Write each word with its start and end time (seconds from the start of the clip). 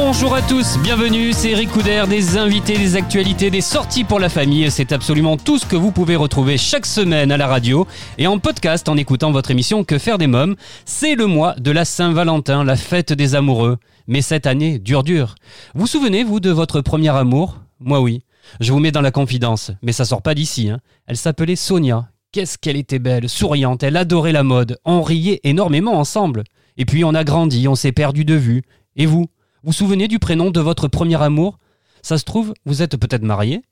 Bonjour 0.00 0.32
à 0.32 0.42
tous, 0.42 0.78
bienvenue, 0.78 1.32
c'est 1.32 1.50
Eric 1.50 1.70
des 2.08 2.36
invités, 2.38 2.78
des 2.78 2.94
actualités, 2.94 3.50
des 3.50 3.60
sorties 3.60 4.04
pour 4.04 4.20
la 4.20 4.28
famille. 4.28 4.70
C'est 4.70 4.92
absolument 4.92 5.36
tout 5.36 5.58
ce 5.58 5.66
que 5.66 5.74
vous 5.74 5.90
pouvez 5.90 6.14
retrouver 6.14 6.56
chaque 6.56 6.86
semaine 6.86 7.32
à 7.32 7.36
la 7.36 7.48
radio 7.48 7.84
et 8.16 8.28
en 8.28 8.38
podcast 8.38 8.88
en 8.88 8.96
écoutant 8.96 9.32
votre 9.32 9.50
émission 9.50 9.82
Que 9.82 9.98
faire 9.98 10.16
des 10.16 10.28
mômes. 10.28 10.54
C'est 10.84 11.16
le 11.16 11.26
mois 11.26 11.56
de 11.56 11.72
la 11.72 11.84
Saint-Valentin, 11.84 12.62
la 12.62 12.76
fête 12.76 13.12
des 13.12 13.34
amoureux. 13.34 13.78
Mais 14.06 14.22
cette 14.22 14.46
année 14.46 14.78
dure 14.78 15.02
dur. 15.02 15.34
Vous 15.74 15.88
souvenez-vous 15.88 16.38
de 16.38 16.50
votre 16.50 16.80
premier 16.80 17.10
amour? 17.10 17.58
Moi 17.80 18.00
oui. 18.00 18.22
Je 18.60 18.72
vous 18.72 18.78
mets 18.78 18.92
dans 18.92 19.02
la 19.02 19.10
confidence, 19.10 19.72
mais 19.82 19.92
ça 19.92 20.04
sort 20.04 20.22
pas 20.22 20.36
d'ici. 20.36 20.70
hein. 20.70 20.78
Elle 21.08 21.16
s'appelait 21.16 21.56
Sonia. 21.56 22.08
Qu'est-ce 22.30 22.56
qu'elle 22.56 22.76
était 22.76 23.00
belle, 23.00 23.28
souriante, 23.28 23.82
elle 23.82 23.96
adorait 23.96 24.32
la 24.32 24.44
mode. 24.44 24.78
On 24.84 25.02
riait 25.02 25.40
énormément 25.42 25.98
ensemble. 25.98 26.44
Et 26.76 26.84
puis 26.84 27.02
on 27.04 27.14
a 27.14 27.24
grandi, 27.24 27.66
on 27.66 27.74
s'est 27.74 27.92
perdu 27.92 28.24
de 28.24 28.34
vue. 28.34 28.62
Et 28.94 29.04
vous? 29.06 29.26
Vous 29.64 29.72
souvenez 29.72 30.08
du 30.08 30.18
prénom 30.18 30.50
de 30.50 30.60
votre 30.60 30.88
premier 30.88 31.20
amour? 31.20 31.58
Ça 32.02 32.16
se 32.16 32.24
trouve, 32.24 32.54
vous 32.64 32.82
êtes 32.82 32.96
peut-être 32.96 33.24
marié? 33.24 33.62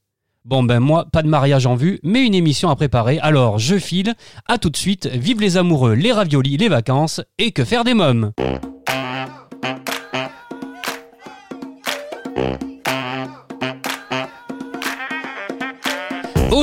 Bon 0.44 0.62
ben 0.62 0.80
moi, 0.80 1.06
pas 1.12 1.22
de 1.22 1.28
mariage 1.28 1.66
en 1.66 1.74
vue, 1.74 1.98
mais 2.02 2.24
une 2.24 2.34
émission 2.34 2.70
à 2.70 2.76
préparer, 2.76 3.18
alors 3.20 3.58
je 3.58 3.78
file, 3.78 4.14
à 4.46 4.58
tout 4.58 4.70
de 4.70 4.76
suite, 4.76 5.06
vive 5.06 5.40
les 5.40 5.56
amoureux, 5.56 5.94
les 5.94 6.12
raviolis, 6.12 6.56
les 6.56 6.68
vacances, 6.68 7.20
et 7.38 7.52
que 7.52 7.64
faire 7.64 7.84
des 7.84 7.94
mômes? 7.94 8.32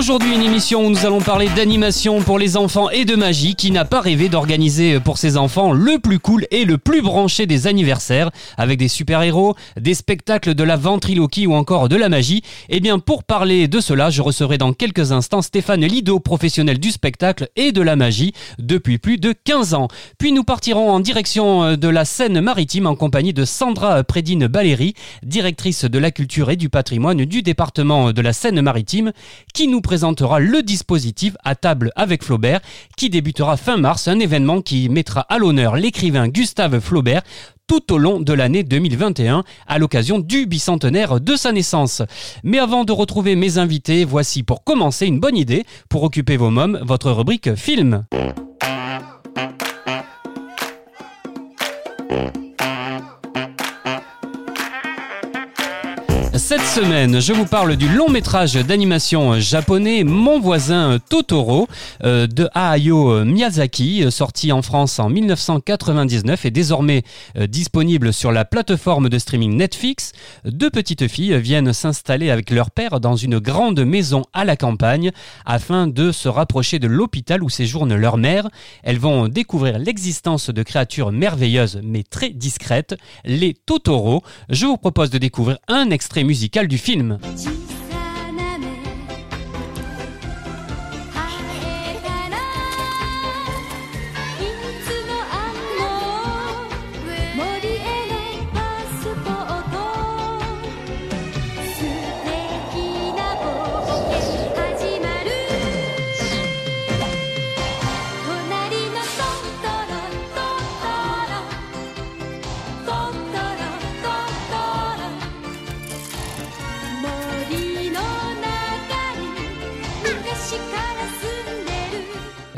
Aujourd'hui, 0.04 0.36
une 0.36 0.42
émission 0.42 0.86
où 0.86 0.90
nous 0.90 1.06
allons 1.06 1.22
parler 1.22 1.48
d'animation 1.56 2.22
pour 2.22 2.38
les 2.38 2.58
enfants 2.58 2.90
et 2.90 3.06
de 3.06 3.16
magie 3.16 3.56
qui 3.56 3.72
n'a 3.72 3.86
pas 3.86 4.02
rêvé 4.02 4.28
d'organiser 4.28 5.00
pour 5.00 5.18
ses 5.18 5.38
enfants 5.38 5.72
le 5.72 5.98
plus 5.98 6.20
cool 6.20 6.46
et 6.52 6.66
le 6.66 6.78
plus 6.78 7.02
branché 7.02 7.46
des 7.46 7.68
anniversaires 7.68 8.30
avec 8.58 8.78
des 8.80 8.90
super-héros, 8.90 9.56
des 9.80 9.94
spectacles 9.94 10.56
de 10.56 10.64
la 10.66 10.76
ventriloquie 10.76 11.48
ou 11.48 11.54
encore 11.54 11.88
de 11.88 11.96
la 11.96 12.10
magie. 12.10 12.44
Et 12.68 12.82
bien, 12.82 13.00
pour 13.00 13.24
parler 13.24 13.70
de 13.70 13.80
cela, 13.80 14.10
je 14.10 14.22
recevrai 14.22 14.58
dans 14.58 14.74
quelques 14.74 15.14
instants 15.14 15.42
Stéphane 15.42 15.86
Lido, 15.86 16.20
professionnel 16.20 16.80
du 16.80 16.92
spectacle 16.92 17.48
et 17.56 17.72
de 17.72 17.82
la 17.82 17.96
magie 17.96 18.34
depuis 18.60 18.98
plus 18.98 19.18
de 19.18 19.34
15 19.46 19.74
ans. 19.74 19.88
Puis 20.18 20.34
nous 20.34 20.44
partirons 20.44 20.92
en 20.92 21.00
direction 21.00 21.78
de 21.78 21.88
la 21.88 22.04
Seine-Maritime 22.04 22.88
en 22.88 22.96
compagnie 22.96 23.34
de 23.34 23.46
Sandra 23.46 24.04
Prédine 24.04 24.48
Baléry, 24.48 24.96
directrice 25.24 25.86
de 25.86 25.98
la 25.98 26.12
culture 26.12 26.52
et 26.52 26.58
du 26.58 26.68
patrimoine 26.68 27.24
du 27.24 27.42
département 27.42 28.12
de 28.12 28.22
la 28.22 28.34
Seine-Maritime, 28.34 29.14
qui 29.54 29.70
nous 29.70 29.80
présentera 29.94 30.40
le 30.40 30.64
dispositif 30.64 31.36
à 31.44 31.54
table 31.54 31.92
avec 31.96 32.24
Flaubert 32.24 32.62
qui 32.98 33.12
débutera 33.12 33.58
fin 33.58 33.78
mars, 33.78 34.08
un 34.08 34.18
événement 34.18 34.60
qui 34.60 34.90
mettra 34.90 35.22
à 35.30 35.38
l'honneur 35.38 35.76
l'écrivain 35.76 36.30
Gustave 36.30 36.80
Flaubert 36.80 37.22
tout 37.68 37.94
au 37.94 38.00
long 38.00 38.20
de 38.20 38.34
l'année 38.34 38.64
2021 38.64 39.44
à 39.68 39.78
l'occasion 39.78 40.18
du 40.18 40.48
bicentenaire 40.48 41.22
de 41.22 41.36
sa 41.36 41.52
naissance. 41.52 42.02
Mais 42.44 42.58
avant 42.58 42.86
de 42.86 42.92
retrouver 42.92 43.36
mes 43.36 43.60
invités, 43.60 44.04
voici 44.04 44.42
pour 44.42 44.64
commencer 44.64 45.06
une 45.06 45.20
bonne 45.20 45.38
idée 45.38 45.64
pour 45.90 46.02
occuper 46.02 46.38
vos 46.38 46.50
mômes, 46.50 46.80
votre 46.82 47.12
rubrique 47.12 47.54
film. 47.54 48.04
Semaine, 56.74 57.20
je 57.22 57.34
vous 57.34 57.46
parle 57.46 57.76
du 57.76 57.88
long 57.88 58.10
métrage 58.10 58.56
d'animation 58.56 59.40
japonais 59.40 60.04
Mon 60.04 60.40
voisin 60.40 60.98
Totoro 61.08 61.68
euh, 62.04 62.26
de 62.26 62.50
Hayao 62.56 63.24
Miyazaki, 63.26 64.12
sorti 64.12 64.52
en 64.52 64.64
France 64.64 64.98
en 64.98 65.08
1999 65.08 66.46
et 66.46 66.50
désormais 66.50 67.04
euh, 67.38 67.46
disponible 67.46 68.12
sur 68.12 68.32
la 68.32 68.44
plateforme 68.44 69.10
de 69.10 69.20
streaming 69.20 69.56
Netflix. 69.56 70.14
Deux 70.46 70.72
petites 70.72 71.08
filles 71.08 71.40
viennent 71.40 71.74
s'installer 71.74 72.32
avec 72.32 72.50
leur 72.50 72.72
père 72.72 73.00
dans 73.00 73.18
une 73.18 73.38
grande 73.38 73.82
maison 73.86 74.24
à 74.34 74.44
la 74.44 74.56
campagne 74.56 75.12
afin 75.46 75.86
de 75.86 76.12
se 76.12 76.28
rapprocher 76.28 76.80
de 76.80 76.88
l'hôpital 76.88 77.44
où 77.44 77.50
séjourne 77.50 77.94
leur 77.94 78.18
mère. 78.18 78.48
Elles 78.82 78.98
vont 78.98 79.28
découvrir 79.28 79.78
l'existence 79.78 80.50
de 80.50 80.64
créatures 80.64 81.12
merveilleuses 81.12 81.82
mais 81.84 82.02
très 82.02 82.32
discrètes, 82.32 82.96
les 83.26 83.54
Totoro. 83.54 84.24
Je 84.50 84.66
vous 84.66 84.78
propose 84.78 85.12
de 85.12 85.20
découvrir 85.20 85.60
un 85.68 85.92
extrait 85.92 86.24
musical 86.24 86.63
du 86.68 86.78
film. 86.78 87.20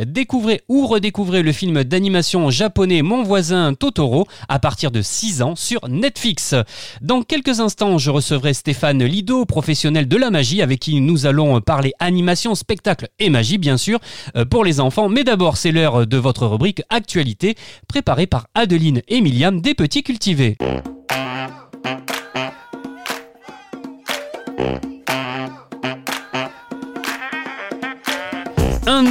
Découvrez 0.03 0.61
ou 0.67 0.87
redécouvrez 0.87 1.43
le 1.43 1.51
film 1.51 1.83
d'animation 1.83 2.49
japonais 2.49 3.01
Mon 3.01 3.23
voisin 3.23 3.73
Totoro 3.73 4.27
à 4.49 4.59
partir 4.59 4.91
de 4.91 5.01
6 5.01 5.41
ans 5.41 5.55
sur 5.55 5.87
Netflix. 5.87 6.55
Dans 7.01 7.21
quelques 7.21 7.59
instants, 7.59 7.97
je 7.97 8.09
recevrai 8.09 8.53
Stéphane 8.53 9.03
Lido, 9.03 9.45
professionnel 9.45 10.07
de 10.07 10.17
la 10.17 10.31
magie, 10.31 10.61
avec 10.61 10.79
qui 10.79 10.99
nous 11.01 11.25
allons 11.25 11.61
parler 11.61 11.93
animation, 11.99 12.55
spectacle 12.55 13.09
et 13.19 13.29
magie, 13.29 13.57
bien 13.57 13.77
sûr, 13.77 13.99
euh, 14.35 14.45
pour 14.45 14.63
les 14.63 14.79
enfants. 14.79 15.09
Mais 15.09 15.23
d'abord, 15.23 15.57
c'est 15.57 15.71
l'heure 15.71 16.07
de 16.07 16.17
votre 16.17 16.45
rubrique 16.47 16.81
Actualité, 16.89 17.55
préparée 17.87 18.27
par 18.27 18.47
Adeline 18.55 19.01
et 19.07 19.21
des 19.21 19.73
Petits 19.73 20.03
Cultivés. 20.03 20.57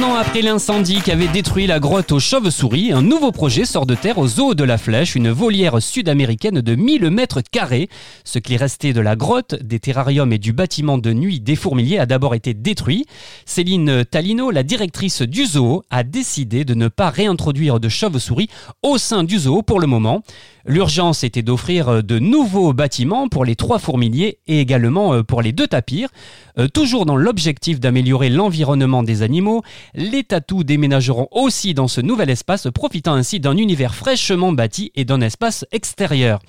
An 0.05 0.15
après 0.15 0.41
l'incendie 0.41 1.01
qui 1.01 1.11
avait 1.11 1.27
détruit 1.27 1.67
la 1.67 1.79
grotte 1.79 2.11
aux 2.11 2.19
chauves-souris, 2.19 2.91
un 2.91 3.01
nouveau 3.01 3.31
projet 3.31 3.65
sort 3.65 3.85
de 3.85 3.95
terre 3.95 4.17
au 4.17 4.27
zoo 4.27 4.53
de 4.53 4.63
la 4.63 4.77
Flèche, 4.77 5.15
une 5.15 5.29
volière 5.29 5.81
sud-américaine 5.81 6.61
de 6.61 6.75
1000 6.75 7.09
mètres 7.09 7.41
carrés. 7.41 7.89
Ce 8.23 8.39
qui 8.39 8.57
restait 8.57 8.93
de 8.93 9.01
la 9.01 9.15
grotte, 9.15 9.55
des 9.55 9.79
terrariums 9.79 10.31
et 10.31 10.37
du 10.37 10.53
bâtiment 10.53 10.97
de 10.97 11.13
nuit 11.13 11.39
des 11.39 11.55
fourmiliers 11.55 11.97
a 11.97 12.05
d'abord 12.05 12.35
été 12.35 12.53
détruit. 12.53 13.05
Céline 13.45 14.05
Talino, 14.05 14.51
la 14.51 14.63
directrice 14.63 15.21
du 15.21 15.45
zoo, 15.45 15.83
a 15.89 16.03
décidé 16.03 16.65
de 16.65 16.73
ne 16.73 16.87
pas 16.87 17.09
réintroduire 17.09 17.79
de 17.79 17.89
chauves-souris 17.89 18.49
au 18.83 18.97
sein 18.97 19.23
du 19.23 19.39
zoo 19.39 19.61
pour 19.61 19.79
le 19.79 19.87
moment. 19.87 20.23
L'urgence 20.67 21.23
était 21.23 21.43
d'offrir 21.43 22.03
de 22.03 22.17
nouveaux 22.17 22.73
bâtiments 22.73 23.27
pour 23.27 23.45
les 23.45 23.55
trois 23.55 23.77
fourmiliers 23.77 24.39
et 24.47 24.59
également 24.59 25.13
euh, 25.13 25.21
pour 25.21 25.43
les 25.43 25.51
deux 25.51 25.67
tapirs. 25.67 26.09
Euh, 26.57 26.67
toujours 26.67 27.05
dans 27.05 27.17
l'objectif 27.17 27.79
d'améliorer 27.79 28.29
l'environnement 28.29 29.03
des 29.03 29.21
animaux, 29.21 29.61
les 29.95 30.23
tatous 30.23 30.65
déménageront 30.65 31.27
aussi 31.31 31.73
dans 31.73 31.87
ce 31.87 32.01
nouvel 32.01 32.29
espace, 32.29 32.67
profitant 32.73 33.13
ainsi 33.13 33.39
d'un 33.39 33.57
univers 33.57 33.95
fraîchement 33.95 34.51
bâti 34.51 34.91
et 34.95 35.05
d'un 35.05 35.21
espace 35.21 35.65
extérieur. 35.71 36.39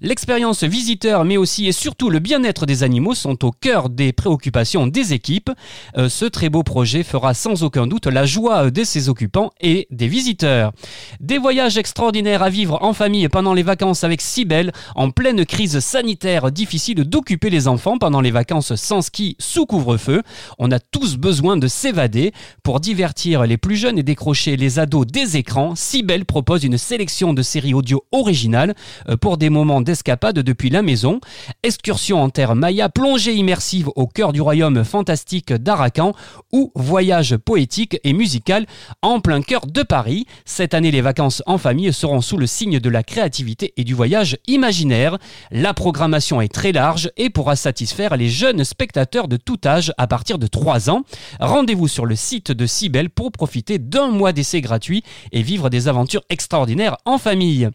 L'expérience 0.00 0.64
visiteur, 0.64 1.24
mais 1.24 1.36
aussi 1.36 1.66
et 1.66 1.72
surtout 1.72 2.10
le 2.10 2.18
bien-être 2.18 2.66
des 2.66 2.82
animaux 2.82 3.14
sont 3.14 3.44
au 3.44 3.50
cœur 3.50 3.90
des 3.90 4.12
préoccupations 4.12 4.86
des 4.86 5.12
équipes. 5.12 5.50
Euh, 5.96 6.08
ce 6.08 6.24
très 6.24 6.48
beau 6.48 6.62
projet 6.62 7.02
fera 7.02 7.34
sans 7.34 7.62
aucun 7.62 7.86
doute 7.86 8.06
la 8.06 8.24
joie 8.24 8.70
de 8.70 8.84
ses 8.84 9.08
occupants 9.08 9.50
et 9.60 9.86
des 9.90 10.08
visiteurs. 10.08 10.72
Des 11.20 11.38
voyages 11.38 11.76
extraordinaires 11.76 12.42
à 12.42 12.50
vivre 12.50 12.78
en 12.82 12.94
famille 12.94 13.28
pendant 13.28 13.54
les 13.54 13.62
vacances 13.62 14.04
avec 14.04 14.22
Cybelle, 14.22 14.72
en 14.94 15.10
pleine 15.10 15.44
crise 15.44 15.78
sanitaire, 15.80 16.50
difficile 16.50 17.04
d'occuper 17.04 17.50
les 17.50 17.68
enfants 17.68 17.98
pendant 17.98 18.20
les 18.20 18.30
vacances 18.30 18.74
sans 18.74 19.02
ski 19.02 19.36
sous 19.38 19.66
couvre-feu. 19.66 20.22
On 20.58 20.70
a 20.70 20.78
tous 20.78 21.16
besoin 21.16 21.56
de 21.56 21.68
s'évader. 21.68 22.32
Pour 22.62 22.80
divertir 22.94 23.42
les 23.42 23.56
plus 23.56 23.74
jeunes 23.74 23.98
et 23.98 24.04
décrocher 24.04 24.56
les 24.56 24.78
ados 24.78 25.04
des 25.04 25.36
écrans, 25.36 25.74
Cybelle 25.74 26.24
propose 26.24 26.62
une 26.62 26.78
sélection 26.78 27.34
de 27.34 27.42
séries 27.42 27.74
audio 27.74 28.04
originales 28.12 28.76
euh, 29.08 29.16
pour 29.16 29.36
des 29.36 29.50
moments 29.50 29.80
d'escapade 29.80 30.38
depuis 30.38 30.70
la 30.70 30.80
maison. 30.80 31.20
Excursion 31.64 32.22
en 32.22 32.30
terre 32.30 32.54
maya, 32.54 32.88
plongée 32.88 33.34
immersive 33.34 33.90
au 33.96 34.06
cœur 34.06 34.32
du 34.32 34.40
royaume 34.40 34.84
fantastique 34.84 35.52
d'Arakan 35.52 36.12
ou 36.52 36.70
voyage 36.76 37.36
poétique 37.36 37.98
et 38.04 38.12
musical 38.12 38.64
en 39.02 39.18
plein 39.18 39.42
cœur 39.42 39.66
de 39.66 39.82
Paris. 39.82 40.26
Cette 40.44 40.72
année, 40.72 40.92
les 40.92 41.00
vacances 41.00 41.42
en 41.46 41.58
famille 41.58 41.92
seront 41.92 42.20
sous 42.20 42.36
le 42.36 42.46
signe 42.46 42.78
de 42.78 42.88
la 42.88 43.02
créativité 43.02 43.74
et 43.76 43.82
du 43.82 43.94
voyage 43.94 44.38
imaginaire. 44.46 45.18
La 45.50 45.74
programmation 45.74 46.40
est 46.40 46.54
très 46.54 46.70
large 46.70 47.10
et 47.16 47.28
pourra 47.28 47.56
satisfaire 47.56 48.16
les 48.16 48.28
jeunes 48.28 48.62
spectateurs 48.62 49.26
de 49.26 49.36
tout 49.36 49.58
âge 49.66 49.92
à 49.98 50.06
partir 50.06 50.38
de 50.38 50.46
3 50.46 50.90
ans. 50.90 51.02
Rendez-vous 51.40 51.88
sur 51.88 52.06
le 52.06 52.14
site 52.14 52.52
de 52.52 52.66
Cybelle 52.74 53.08
pour 53.08 53.32
profiter 53.32 53.78
d'un 53.78 54.08
mois 54.08 54.32
d'essai 54.32 54.60
gratuit 54.60 55.02
et 55.32 55.42
vivre 55.42 55.70
des 55.70 55.88
aventures 55.88 56.24
extraordinaires 56.28 56.96
en 57.04 57.18
famille. 57.18 57.70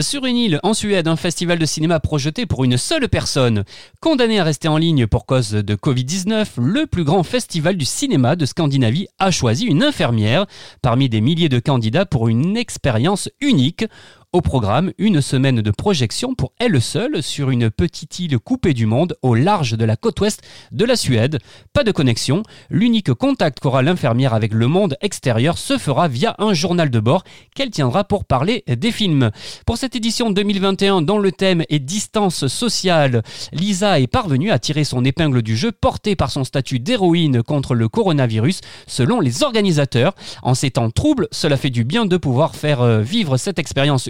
Sur 0.00 0.24
une 0.24 0.36
île 0.36 0.60
en 0.62 0.74
Suède, 0.74 1.06
un 1.06 1.16
festival 1.16 1.58
de 1.58 1.66
cinéma 1.66 2.00
projeté 2.00 2.46
pour 2.46 2.64
une 2.64 2.78
seule 2.78 3.08
personne. 3.08 3.64
Condamné 4.00 4.40
à 4.40 4.44
rester 4.44 4.66
en 4.66 4.78
ligne 4.78 5.06
pour 5.06 5.26
cause 5.26 5.50
de 5.50 5.74
Covid-19, 5.74 6.46
le 6.56 6.86
plus 6.86 7.04
grand 7.04 7.22
festival 7.22 7.76
du 7.76 7.84
cinéma 7.84 8.34
de 8.34 8.46
Scandinavie 8.46 9.06
a 9.18 9.30
choisi 9.30 9.66
une 9.66 9.82
infirmière 9.82 10.46
parmi 10.80 11.08
des 11.08 11.20
milliers 11.20 11.48
de 11.48 11.60
candidats 11.60 12.06
pour 12.06 12.28
une 12.28 12.56
expérience 12.56 13.28
unique. 13.40 13.84
Au 14.34 14.40
programme, 14.40 14.92
une 14.96 15.20
semaine 15.20 15.60
de 15.60 15.70
projection 15.70 16.34
pour 16.34 16.54
elle 16.58 16.80
seule 16.80 17.22
sur 17.22 17.50
une 17.50 17.70
petite 17.70 18.18
île 18.18 18.38
coupée 18.38 18.72
du 18.72 18.86
monde 18.86 19.14
au 19.20 19.34
large 19.34 19.72
de 19.72 19.84
la 19.84 19.94
côte 19.94 20.18
ouest 20.22 20.40
de 20.70 20.86
la 20.86 20.96
Suède. 20.96 21.38
Pas 21.74 21.84
de 21.84 21.92
connexion, 21.92 22.42
l'unique 22.70 23.12
contact 23.12 23.60
qu'aura 23.60 23.82
l'infirmière 23.82 24.32
avec 24.32 24.54
le 24.54 24.68
monde 24.68 24.96
extérieur 25.02 25.58
se 25.58 25.76
fera 25.76 26.08
via 26.08 26.34
un 26.38 26.54
journal 26.54 26.88
de 26.88 26.98
bord 26.98 27.24
qu'elle 27.54 27.68
tiendra 27.68 28.04
pour 28.04 28.24
parler 28.24 28.64
des 28.66 28.90
films. 28.90 29.32
Pour 29.66 29.76
cette 29.76 29.96
édition 29.96 30.30
2021 30.30 31.02
dont 31.02 31.18
le 31.18 31.30
thème 31.30 31.64
est 31.68 31.78
distance 31.78 32.46
sociale, 32.46 33.22
Lisa 33.52 34.00
est 34.00 34.06
parvenue 34.06 34.50
à 34.50 34.58
tirer 34.58 34.84
son 34.84 35.04
épingle 35.04 35.42
du 35.42 35.58
jeu 35.58 35.72
portée 35.72 36.16
par 36.16 36.30
son 36.30 36.44
statut 36.44 36.78
d'héroïne 36.78 37.42
contre 37.42 37.74
le 37.74 37.86
coronavirus 37.90 38.62
selon 38.86 39.20
les 39.20 39.42
organisateurs. 39.42 40.14
En 40.42 40.54
ces 40.54 40.70
temps 40.70 40.88
troubles, 40.88 41.28
cela 41.32 41.58
fait 41.58 41.68
du 41.68 41.84
bien 41.84 42.06
de 42.06 42.16
pouvoir 42.16 42.56
faire 42.56 42.80
euh, 42.80 43.02
vivre 43.02 43.36
cette 43.36 43.58
expérience 43.58 44.08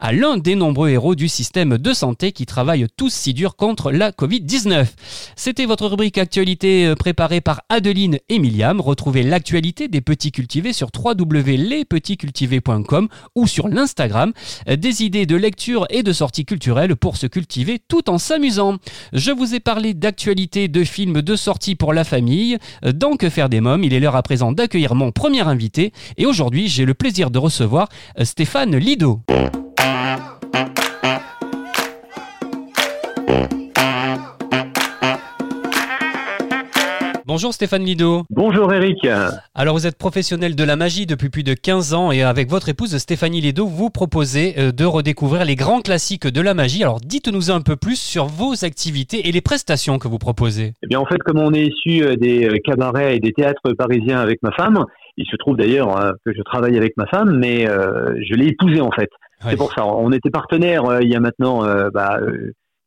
à 0.00 0.12
l'un 0.12 0.36
des 0.36 0.54
nombreux 0.54 0.90
héros 0.90 1.14
du 1.14 1.28
système 1.28 1.78
de 1.78 1.92
santé 1.92 2.32
qui 2.32 2.46
travaillent 2.46 2.86
tous 2.96 3.12
si 3.12 3.34
dur 3.34 3.56
contre 3.56 3.90
la 3.90 4.10
Covid-19. 4.10 4.86
C'était 5.36 5.66
votre 5.66 5.86
rubrique 5.86 6.18
actualité 6.18 6.86
euh, 6.86 6.94
préparée 6.94 7.40
par 7.40 7.62
Adeline 7.68 8.18
et. 8.28 8.44
Retrouvez 8.78 9.22
l'actualité 9.22 9.88
des 9.88 10.00
petits 10.00 10.32
cultivés 10.32 10.72
sur 10.72 10.88
www.lespetitscultivés.com 10.94 13.08
ou 13.34 13.46
sur 13.46 13.68
l'Instagram. 13.68 14.32
Euh, 14.68 14.76
Des 14.76 15.02
idées 15.02 15.26
de 15.26 15.36
lecture 15.36 15.86
et 15.90 16.02
de 16.02 16.12
sorties 16.12 16.44
culturelles 16.44 16.96
pour 16.96 17.16
se 17.16 17.26
cultiver 17.26 17.80
tout 17.88 18.10
en 18.10 18.18
s'amusant. 18.18 18.76
Je 19.12 19.30
vous 19.30 19.54
ai 19.54 19.60
parlé 19.60 19.94
d'actualité, 19.94 20.66
de 20.68 20.84
films, 20.84 21.22
de 21.22 21.36
sorties 21.36 21.74
pour 21.74 21.94
la 21.94 22.04
famille. 22.04 22.58
Euh, 22.84 22.92
Dans 22.92 23.16
Que 23.16 23.30
faire 23.30 23.48
des 23.48 23.60
mômes, 23.60 23.84
il 23.84 23.94
est 23.94 24.00
l'heure 24.00 24.16
à 24.16 24.22
présent 24.22 24.52
d'accueillir 24.52 24.94
mon 24.94 25.10
premier 25.10 25.40
invité. 25.42 25.92
Et 26.16 26.26
aujourd'hui, 26.26 26.68
j'ai 26.68 26.84
le 26.84 26.94
plaisir 26.94 27.30
de 27.30 27.38
recevoir 27.38 27.88
Stéphane 28.22 28.76
Lido. 28.76 29.13
Bonjour 37.34 37.52
Stéphane 37.52 37.82
Lido. 37.82 38.22
Bonjour 38.30 38.72
Eric. 38.72 39.08
Alors 39.56 39.74
vous 39.74 39.88
êtes 39.88 39.98
professionnel 39.98 40.54
de 40.54 40.62
la 40.62 40.76
magie 40.76 41.04
depuis 41.04 41.30
plus 41.30 41.42
de 41.42 41.54
15 41.54 41.92
ans 41.92 42.12
et 42.12 42.22
avec 42.22 42.48
votre 42.48 42.68
épouse 42.68 42.96
Stéphanie 42.96 43.40
Lido, 43.40 43.66
vous 43.66 43.90
proposez 43.90 44.54
euh, 44.56 44.70
de 44.70 44.84
redécouvrir 44.84 45.44
les 45.44 45.56
grands 45.56 45.80
classiques 45.80 46.28
de 46.28 46.40
la 46.40 46.54
magie. 46.54 46.84
Alors 46.84 47.00
dites-nous 47.00 47.50
un 47.50 47.60
peu 47.60 47.74
plus 47.74 47.98
sur 47.98 48.26
vos 48.26 48.64
activités 48.64 49.28
et 49.28 49.32
les 49.32 49.40
prestations 49.40 49.98
que 49.98 50.06
vous 50.06 50.18
proposez. 50.18 50.74
Eh 50.84 50.86
bien 50.86 51.00
en 51.00 51.06
fait 51.06 51.18
comme 51.24 51.38
on 51.38 51.52
est 51.52 51.66
issu 51.66 52.04
euh, 52.04 52.14
des 52.14 52.46
euh, 52.46 52.58
cabarets 52.64 53.16
et 53.16 53.18
des 53.18 53.32
théâtres 53.32 53.72
parisiens 53.72 54.20
avec 54.20 54.40
ma 54.44 54.52
femme, 54.52 54.84
il 55.16 55.26
se 55.26 55.36
trouve 55.36 55.56
d'ailleurs 55.56 55.96
euh, 55.96 56.12
que 56.24 56.32
je 56.32 56.42
travaille 56.42 56.76
avec 56.76 56.96
ma 56.96 57.06
femme, 57.06 57.38
mais 57.38 57.68
euh, 57.68 58.14
je 58.22 58.34
l'ai 58.34 58.48
épousée 58.48 58.80
en 58.80 58.90
fait. 58.90 59.10
C'est 59.40 59.56
pour 59.56 59.72
ça. 59.74 59.86
On 59.86 60.10
était 60.12 60.30
partenaires 60.30 60.86
euh, 60.86 61.02
il 61.02 61.10
y 61.10 61.16
a 61.16 61.20
maintenant 61.20 61.64
euh, 61.64 61.90
bah, 61.92 62.18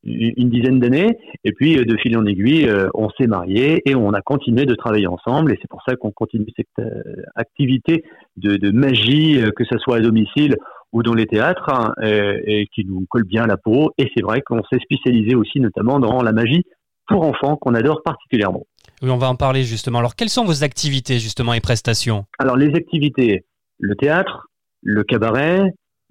une 0.04 0.50
dizaine 0.50 0.80
d'années, 0.80 1.18
et 1.44 1.52
puis 1.52 1.76
de 1.76 1.98
fil 1.98 2.18
en 2.18 2.26
aiguille, 2.26 2.68
euh, 2.68 2.88
on 2.94 3.10
s'est 3.10 3.28
mariés 3.28 3.82
et 3.86 3.94
on 3.96 4.12
a 4.14 4.22
continué 4.22 4.66
de 4.66 4.74
travailler 4.74 5.08
ensemble, 5.08 5.52
et 5.52 5.58
c'est 5.62 5.70
pour 5.70 5.82
ça 5.88 5.96
qu'on 5.96 6.12
continue 6.12 6.46
cette 6.56 6.68
euh, 6.80 7.02
activité 7.36 8.04
de, 8.38 8.56
de 8.56 8.72
magie, 8.72 9.42
que 9.56 9.64
ce 9.66 9.78
soit 9.78 9.98
à 9.98 10.00
domicile 10.00 10.56
ou 10.94 11.04
dans 11.04 11.14
les 11.14 11.26
théâtres, 11.26 11.70
hein, 11.70 11.92
et 12.02 12.68
qui 12.74 12.86
nous 12.86 13.06
colle 13.10 13.26
bien 13.26 13.44
à 13.44 13.48
la 13.48 13.58
peau. 13.58 13.92
Et 13.98 14.10
c'est 14.16 14.24
vrai 14.24 14.42
qu'on 14.42 14.64
s'est 14.72 14.80
spécialisé 14.80 15.36
aussi 15.36 15.60
notamment 15.60 16.00
dans 16.00 16.24
la 16.24 16.32
magie 16.32 16.64
pour 17.08 17.24
enfants 17.26 17.58
qu'on 17.58 17.74
adore 17.74 18.02
particulièrement. 18.04 18.64
Oui, 19.02 19.10
on 19.12 19.18
va 19.18 19.30
en 19.30 19.36
parler 19.36 19.64
justement. 19.64 20.00
Alors 20.00 20.16
quelles 20.16 20.30
sont 20.30 20.46
vos 20.46 20.64
activités 20.64 21.20
justement 21.20 21.54
et 21.54 21.62
prestations? 21.62 22.26
Alors 22.40 22.58
les 22.58 22.74
activités, 22.76 23.46
le 23.80 23.96
théâtre, 23.96 24.48
le 24.82 25.04
cabaret, 25.04 25.62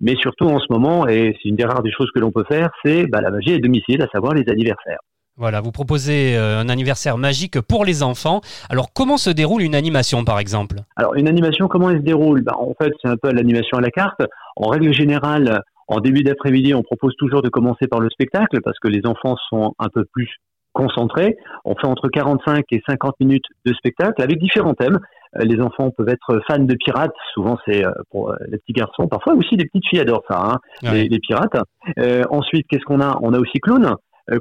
mais 0.00 0.14
surtout 0.16 0.46
en 0.46 0.60
ce 0.60 0.66
moment, 0.70 1.08
et 1.08 1.36
c'est 1.42 1.48
une 1.48 1.56
des 1.56 1.64
rares 1.64 1.82
des 1.82 1.90
choses 1.90 2.10
que 2.14 2.20
l'on 2.20 2.30
peut 2.30 2.44
faire, 2.48 2.70
c'est 2.84 3.06
bah, 3.06 3.20
la 3.20 3.30
magie 3.30 3.54
à 3.54 3.58
domicile, 3.58 4.02
à 4.02 4.08
savoir 4.12 4.34
les 4.34 4.48
anniversaires. 4.48 5.00
Voilà, 5.38 5.60
vous 5.60 5.72
proposez 5.72 6.36
euh, 6.36 6.60
un 6.60 6.68
anniversaire 6.68 7.18
magique 7.18 7.60
pour 7.60 7.84
les 7.84 8.02
enfants. 8.02 8.40
Alors 8.70 8.92
comment 8.94 9.18
se 9.18 9.30
déroule 9.30 9.62
une 9.62 9.74
animation 9.74 10.24
par 10.24 10.38
exemple? 10.38 10.76
Alors 10.96 11.14
une 11.14 11.28
animation, 11.28 11.68
comment 11.68 11.90
elle 11.90 11.98
se 11.98 12.04
déroule? 12.04 12.42
Bah, 12.42 12.54
En 12.58 12.74
fait, 12.80 12.92
c'est 13.02 13.08
un 13.08 13.16
peu 13.16 13.32
l'animation 13.32 13.78
à 13.78 13.80
la 13.80 13.90
carte. 13.90 14.22
En 14.56 14.68
règle 14.68 14.94
générale, 14.94 15.60
en 15.88 16.00
début 16.00 16.22
d'après-midi, 16.22 16.72
on 16.72 16.82
propose 16.82 17.14
toujours 17.16 17.42
de 17.42 17.48
commencer 17.48 17.86
par 17.86 18.00
le 18.00 18.08
spectacle 18.10 18.60
parce 18.62 18.78
que 18.78 18.88
les 18.88 19.04
enfants 19.06 19.36
sont 19.50 19.74
un 19.78 19.88
peu 19.88 20.04
plus 20.10 20.30
concentrés. 20.76 21.36
On 21.64 21.74
fait 21.74 21.86
entre 21.86 22.08
45 22.08 22.64
et 22.70 22.82
50 22.88 23.14
minutes 23.20 23.44
de 23.64 23.72
spectacle 23.74 24.22
avec 24.22 24.38
différents 24.38 24.74
thèmes. 24.74 24.98
Euh, 25.38 25.44
Les 25.44 25.60
enfants 25.60 25.90
peuvent 25.90 26.08
être 26.08 26.40
fans 26.46 26.58
de 26.72 26.74
pirates, 26.74 27.14
souvent 27.34 27.56
c'est 27.66 27.84
euh, 27.84 27.90
pour 28.10 28.30
euh, 28.30 28.36
les 28.50 28.58
petits 28.58 28.72
garçons, 28.72 29.08
parfois 29.08 29.34
aussi 29.34 29.56
les 29.56 29.64
petites 29.64 29.86
filles 29.88 30.00
adorent 30.00 30.24
ça, 30.30 30.38
hein, 30.38 30.56
Ouais. 30.82 30.92
les, 31.02 31.08
les 31.08 31.18
pirates. 31.18 31.56
Euh, 31.98 32.22
ensuite, 32.30 32.66
qu'est-ce 32.68 32.84
qu'on 32.84 33.00
a? 33.00 33.18
On 33.22 33.32
a 33.32 33.38
aussi 33.38 33.58
clown, 33.60 33.94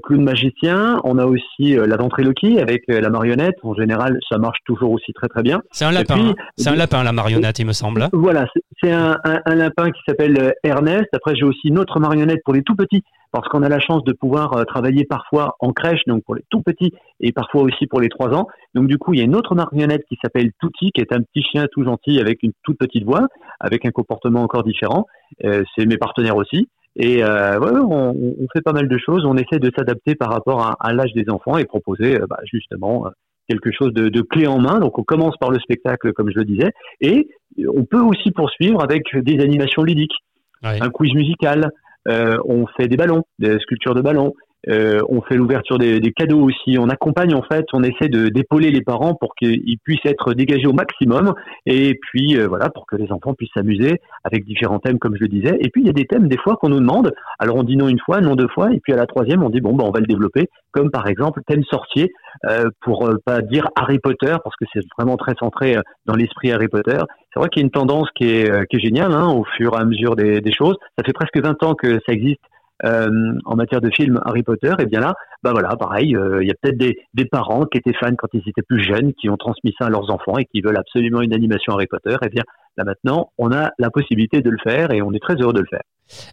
clown 0.04 0.24
magicien. 0.24 1.00
On 1.04 1.18
a 1.18 1.26
aussi 1.26 1.78
euh, 1.78 1.86
la 1.88 1.98
ventriloquie 1.98 2.60
avec 2.60 2.84
euh, 2.90 3.00
la 3.02 3.10
marionnette. 3.10 3.56
En 3.64 3.74
général, 3.74 4.18
ça 4.30 4.38
marche 4.38 4.60
toujours 4.66 4.92
aussi 4.92 5.14
très 5.14 5.28
très 5.28 5.44
bien. 5.44 5.62
C'est 5.72 5.86
un 5.86 5.92
lapin. 5.92 6.16
hein 6.20 6.36
C'est 6.58 6.70
un 6.70 6.76
lapin 6.76 7.04
la 7.04 7.12
marionnette, 7.12 7.60
il 7.60 7.66
me 7.66 7.74
semble. 7.74 8.02
hein 8.04 8.10
Voilà, 8.14 8.46
c'est- 8.54 8.92
un, 8.92 9.18
un, 9.24 9.40
un 9.46 9.56
lapin 9.56 9.90
qui 9.92 10.02
s'appelle 10.08 10.38
euh, 10.40 10.52
Ernest. 10.64 11.08
Après, 11.14 11.36
j'ai 11.36 11.46
aussi 11.46 11.70
une 11.70 11.80
autre 11.80 12.00
marionnette 12.00 12.42
pour 12.46 12.54
les 12.54 12.62
tout 12.62 12.76
petits, 12.76 13.04
parce 13.32 13.48
qu'on 13.50 13.64
a 13.64 13.70
la 13.70 13.80
chance 13.80 14.04
de 14.04 14.14
pouvoir 14.14 14.54
euh, 14.58 14.64
travailler 14.64 15.06
parfois 15.06 15.56
en 15.60 15.72
crèche, 15.74 16.02
donc 16.06 16.24
pour 16.24 16.36
les 16.36 16.44
tout 16.52 16.62
petits, 16.62 16.92
et 17.20 17.32
parfois 17.32 17.64
aussi 17.64 17.88
pour 17.88 18.00
les 18.00 18.10
trois 18.10 18.30
ans. 18.34 18.48
Donc 18.76 18.88
du 18.88 18.98
coup, 19.00 19.14
il 19.14 19.20
y 19.20 19.22
a 19.22 19.26
une 19.26 19.36
autre 19.36 19.56
marionnette 19.56 20.04
qui 20.08 20.18
s'appelle 20.22 20.52
Touti, 20.60 20.92
qui 20.92 21.02
est 21.02 21.12
un 21.14 21.22
petit 21.22 21.42
chien 21.44 21.66
tout 21.72 21.84
gentil 21.84 22.20
avec 22.20 22.44
une 22.44 22.52
toute 22.64 22.77
petite 22.77 23.04
voix, 23.06 23.27
avec 23.60 23.86
un 23.86 23.92
comportement 23.92 24.44
encore 24.44 24.63
différent. 24.63 25.06
Euh, 25.44 25.63
c'est 25.75 25.86
mes 25.88 25.98
partenaires 25.98 26.36
aussi. 26.38 26.70
Et 26.98 27.24
euh, 27.24 27.60
ouais, 27.60 27.72
on, 27.72 28.12
on 28.40 28.48
fait 28.54 28.62
pas 28.62 28.72
mal 28.74 28.88
de 28.88 28.98
choses. 28.98 29.25
On 29.25 29.36
essaie 29.36 29.60
de 29.60 29.72
s'adapter 29.75 30.16
par 30.16 30.30
rapport 30.32 30.62
à, 30.62 30.75
à 30.80 30.94
l'âge 30.94 31.12
des 31.14 31.30
enfants 31.30 31.58
et 31.58 31.66
proposer 31.66 32.20
euh, 32.20 32.25
bah, 32.30 32.40
justement 32.46 33.06
euh, 33.08 33.10
quelque 33.50 33.72
chose 33.72 33.94
de, 33.94 34.10
de 34.10 34.22
clé 34.22 34.48
en 34.48 34.60
main. 34.60 34.80
Donc 34.80 34.98
on 34.98 35.04
commence 35.04 35.36
par 35.38 35.52
le 35.52 35.60
spectacle, 35.60 36.14
comme 36.14 36.30
je 36.32 36.40
le 36.40 36.46
disais, 36.46 36.72
et 37.02 37.28
on 37.74 37.84
peut 37.84 38.02
aussi 38.02 38.32
poursuivre 38.32 38.82
avec 38.82 39.04
des 39.16 39.40
animations 39.42 39.84
ludiques, 39.84 40.16
Ouais. 40.64 40.82
un 40.82 40.90
quiz 40.90 41.14
musical. 41.14 41.70
euh, 42.08 42.38
on 42.46 42.66
fait 42.78 42.88
des 42.88 42.98
ballons, 42.98 43.24
des 43.40 43.60
sculptures 43.60 43.94
de 43.96 44.02
ballons. 44.02 44.34
Euh, 44.69 45.01
on 45.10 45.22
fait 45.22 45.36
l'ouverture 45.36 45.77
des, 45.77 46.01
cadeaux 46.15 46.41
aussi. 46.41 46.77
On 46.79 46.89
accompagne 46.89 47.34
en 47.34 47.41
fait, 47.41 47.65
on 47.74 47.84
essaie 47.84 48.07
de 48.07 48.29
d'épauler 48.29 48.72
les 48.72 48.81
parents 48.81 49.15
pour 49.15 49.36
qu'ils 49.36 49.77
puissent 49.84 50.05
être 50.05 50.34
dégagés 50.34 50.67
au 50.67 50.74
maximum. 50.74 51.34
Et 51.65 51.98
puis 52.01 52.38
euh, 52.38 52.48
voilà, 52.48 52.69
pour 52.69 52.86
que 52.86 52.95
les 52.95 53.12
enfants 53.12 53.34
puissent 53.34 53.51
s'amuser 53.53 54.00
avec 54.24 54.45
différents 54.45 54.79
thèmes, 54.79 55.00
comme 55.00 55.15
je 55.15 55.22
le 55.22 55.27
disais. 55.27 55.57
Et 55.60 55.69
puis 55.69 55.81
il 55.81 55.88
y 55.88 55.89
a 55.89 55.93
des 55.93 56.05
thèmes 56.05 56.27
des 56.27 56.38
fois 56.38 56.57
qu'on 56.57 56.69
nous 56.69 56.79
demande. 56.79 57.13
Alors 57.39 57.57
on 57.57 57.63
dit 57.63 57.77
non 57.77 57.88
une 57.88 58.00
fois, 58.00 58.22
non 58.22 58.36
deux 58.36 58.48
fois, 58.48 58.72
et 58.74 58.79
puis 58.79 58.93
à 58.93 58.95
la 58.95 59.05
troisième 59.05 59.43
on 59.43 59.50
dit 59.50 59.62
bon 59.62 59.74
ben 59.74 59.86
on 59.86 59.91
va 59.91 60.00
le 60.00 60.07
développer, 60.07 60.50
comme 60.72 60.91
par 60.91 61.07
exemple 61.07 61.41
thème 61.48 61.63
sorcier, 61.63 62.12
euh, 62.45 62.69
pour 62.81 63.07
euh, 63.07 63.17
pas 63.25 63.41
dire 63.41 63.67
Harry 63.75 64.00
Potter, 64.00 64.36
parce 64.43 64.55
que 64.55 64.65
c'est 64.74 64.81
vraiment 64.98 65.17
très 65.17 65.34
centré 65.39 65.77
dans 66.05 66.15
l'esprit 66.15 66.51
Harry 66.51 66.67
Potter. 66.67 66.98
C'est 67.34 67.39
vrai 67.39 67.50
qu'il 67.50 67.62
y 67.62 67.63
a 67.63 67.67
une 67.67 67.72
tendance 67.72 68.10
qui 68.15 68.29
est, 68.29 68.67
qui 68.67 68.77
est 68.77 68.79
géniale 68.79 69.12
hein, 69.12 69.27
au 69.27 69.43
fur 69.43 69.74
et 69.74 69.81
à 69.81 69.84
mesure 69.84 70.15
des, 70.15 70.41
choses. 70.51 70.77
Ça 70.98 71.03
fait 71.03 71.12
presque 71.12 71.38
20 71.38 71.63
ans 71.63 71.75
que 71.75 72.00
ça 72.05 72.13
existe 72.13 72.39
en 72.84 73.55
matière 73.55 73.82
de 73.82 73.89
films 73.89 74.20
Harry 74.25 74.44
Potter. 74.44 74.74
Et 74.79 74.86
bien 74.86 75.00
là, 75.00 75.13
bah 75.44 75.51
voilà, 75.51 75.75
pareil, 75.75 76.15
euh, 76.15 76.44
il 76.44 76.48
y 76.48 76.51
a 76.51 76.55
peut-être 76.60 76.77
des, 76.77 76.98
des 77.13 77.25
parents 77.25 77.65
qui 77.65 77.77
étaient 77.77 77.94
fans 77.94 78.15
quand 78.17 78.27
ils 78.34 78.48
étaient 78.48 78.63
plus 78.67 78.82
jeunes, 78.82 79.13
qui 79.13 79.29
ont 79.29 79.38
transmis 79.38 79.74
ça 79.79 79.88
à 79.88 79.89
leurs 79.89 80.12
enfants 80.12 80.38
et 80.38 80.46
qui 80.46 80.62
veulent 80.62 80.77
absolument 80.77 81.22
une 81.22 81.34
animation 81.34 81.74
Harry 81.74 81.88
Potter. 81.88 82.15
Et 82.24 82.29
bien 82.29 82.44
là 82.77 82.84
maintenant, 82.84 83.32
on 83.38 83.51
a 83.51 83.72
la 83.79 83.89
possibilité 83.89 84.41
de 84.41 84.50
le 84.50 84.58
faire 84.63 84.91
et 84.91 85.01
on 85.01 85.13
est 85.13 85.22
très 85.22 85.36
heureux 85.36 85.53
de 85.53 85.62
le 85.62 85.67
faire. 85.70 85.84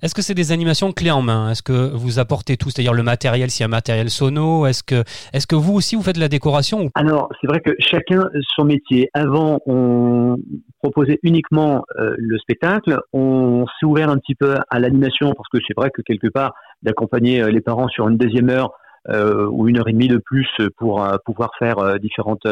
Est-ce 0.03 0.15
que 0.15 0.23
c'est 0.23 0.35
des 0.35 0.53
animations 0.53 0.93
clés 0.93 1.11
en 1.11 1.23
main? 1.23 1.51
Est-ce 1.51 1.63
que 1.63 1.95
vous 1.95 2.19
apportez 2.19 2.57
tout, 2.57 2.71
c'est-à-dire 2.71 2.95
le 2.95 3.03
matériel, 3.03 3.51
s'il 3.51 3.63
y 3.63 3.65
a 3.65 3.67
un 3.67 3.69
matériel 3.69 4.11
sono 4.11 4.67
Est-ce 4.67 4.83
que, 4.83 5.05
est 5.33 5.47
que 5.47 5.57
vous 5.57 5.75
aussi 5.75 5.97
vous 5.97 6.03
faites 6.03 6.17
de 6.17 6.21
la 6.21 6.29
décoration. 6.29 6.91
Alors, 6.95 7.29
c'est 7.41 7.47
vrai 7.47 7.61
que 7.61 7.73
chacun 7.79 8.29
son 8.57 8.65
métier. 8.65 9.11
Avant, 9.15 9.61
on 9.67 10.37
proposait 10.83 11.19
uniquement 11.23 11.85
euh, 11.99 12.15
le 12.19 12.39
spectacle. 12.39 12.99
On 13.13 13.67
s'est 13.79 13.87
ouvert 13.87 14.11
un 14.11 14.19
petit 14.19 14.35
peu 14.35 14.57
à 14.69 14.79
l'animation 14.79 15.33
parce 15.35 15.49
que 15.49 15.59
c'est 15.67 15.77
vrai 15.77 15.91
que 15.91 16.03
quelque 16.03 16.29
part, 16.29 16.55
d'accompagner 16.83 17.43
euh, 17.43 17.51
les 17.51 17.61
parents 17.61 17.89
sur 17.89 18.09
une 18.09 18.17
deuxième 18.17 18.51
heure 18.51 18.73
euh, 19.09 19.47
ou 19.51 19.69
une 19.69 19.79
heure 19.79 19.89
et 19.89 19.93
demie 19.93 20.09
de 20.09 20.19
plus 20.19 20.49
pour 20.79 21.05
pouvoir 21.25 21.51
faire 21.59 21.99
différentes 21.99 22.47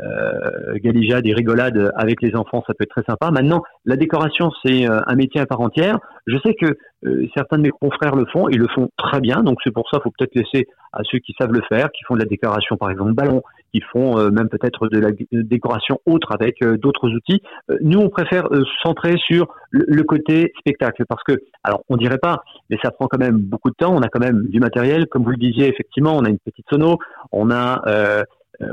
euh, 0.00 0.74
galijades 0.76 1.26
et 1.26 1.34
rigolades 1.34 1.92
avec 1.96 2.20
les 2.22 2.34
enfants, 2.34 2.64
ça 2.66 2.74
peut 2.74 2.84
être 2.84 2.90
très 2.90 3.04
sympa. 3.08 3.30
Maintenant, 3.30 3.62
la 3.84 3.96
décoration, 3.96 4.50
c'est 4.64 4.88
euh, 4.88 5.00
un 5.06 5.14
métier 5.14 5.40
à 5.40 5.46
part 5.46 5.60
entière. 5.60 5.98
Je 6.26 6.36
sais 6.44 6.54
que 6.54 6.76
euh, 7.06 7.26
certains 7.36 7.58
de 7.58 7.62
mes 7.62 7.70
confrères 7.70 8.16
le 8.16 8.24
font, 8.32 8.48
ils 8.48 8.58
le 8.58 8.68
font 8.74 8.88
très 8.96 9.20
bien, 9.20 9.42
donc 9.42 9.58
c'est 9.62 9.72
pour 9.72 9.88
ça 9.90 9.98
qu'il 9.98 10.04
faut 10.04 10.12
peut-être 10.18 10.34
laisser 10.34 10.66
à 10.92 11.00
ceux 11.04 11.18
qui 11.18 11.34
savent 11.38 11.52
le 11.52 11.62
faire, 11.68 11.90
qui 11.90 12.02
font 12.04 12.14
de 12.14 12.20
la 12.20 12.24
décoration, 12.24 12.76
par 12.76 12.90
exemple, 12.90 13.12
ballon, 13.12 13.42
qui 13.74 13.80
font 13.92 14.18
euh, 14.18 14.30
même 14.30 14.48
peut-être 14.48 14.88
de 14.88 14.98
la 14.98 15.10
décoration 15.32 15.98
autre 16.06 16.32
avec 16.32 16.62
euh, 16.62 16.76
d'autres 16.78 17.10
outils. 17.10 17.42
Euh, 17.70 17.76
nous, 17.82 17.98
on 17.98 18.08
préfère 18.08 18.46
se 18.50 18.64
centrer 18.84 19.16
sur 19.26 19.48
le, 19.70 20.02
côté 20.04 20.52
spectacle, 20.60 21.04
parce 21.08 21.22
que, 21.24 21.32
alors, 21.64 21.82
on 21.88 21.96
dirait 21.96 22.18
pas, 22.18 22.44
mais 22.70 22.78
ça 22.82 22.92
prend 22.92 23.06
quand 23.06 23.18
même 23.18 23.38
beaucoup 23.38 23.70
de 23.70 23.74
temps. 23.74 23.94
On 23.94 24.02
a 24.02 24.08
quand 24.08 24.20
même 24.20 24.46
du 24.48 24.60
matériel, 24.60 25.06
comme 25.08 25.24
vous 25.24 25.30
le 25.30 25.36
disiez, 25.36 25.68
effectivement, 25.68 26.16
on 26.16 26.24
a 26.24 26.28
une 26.28 26.38
petite 26.38 26.66
sono, 26.70 26.98
on 27.32 27.50
a 27.50 27.82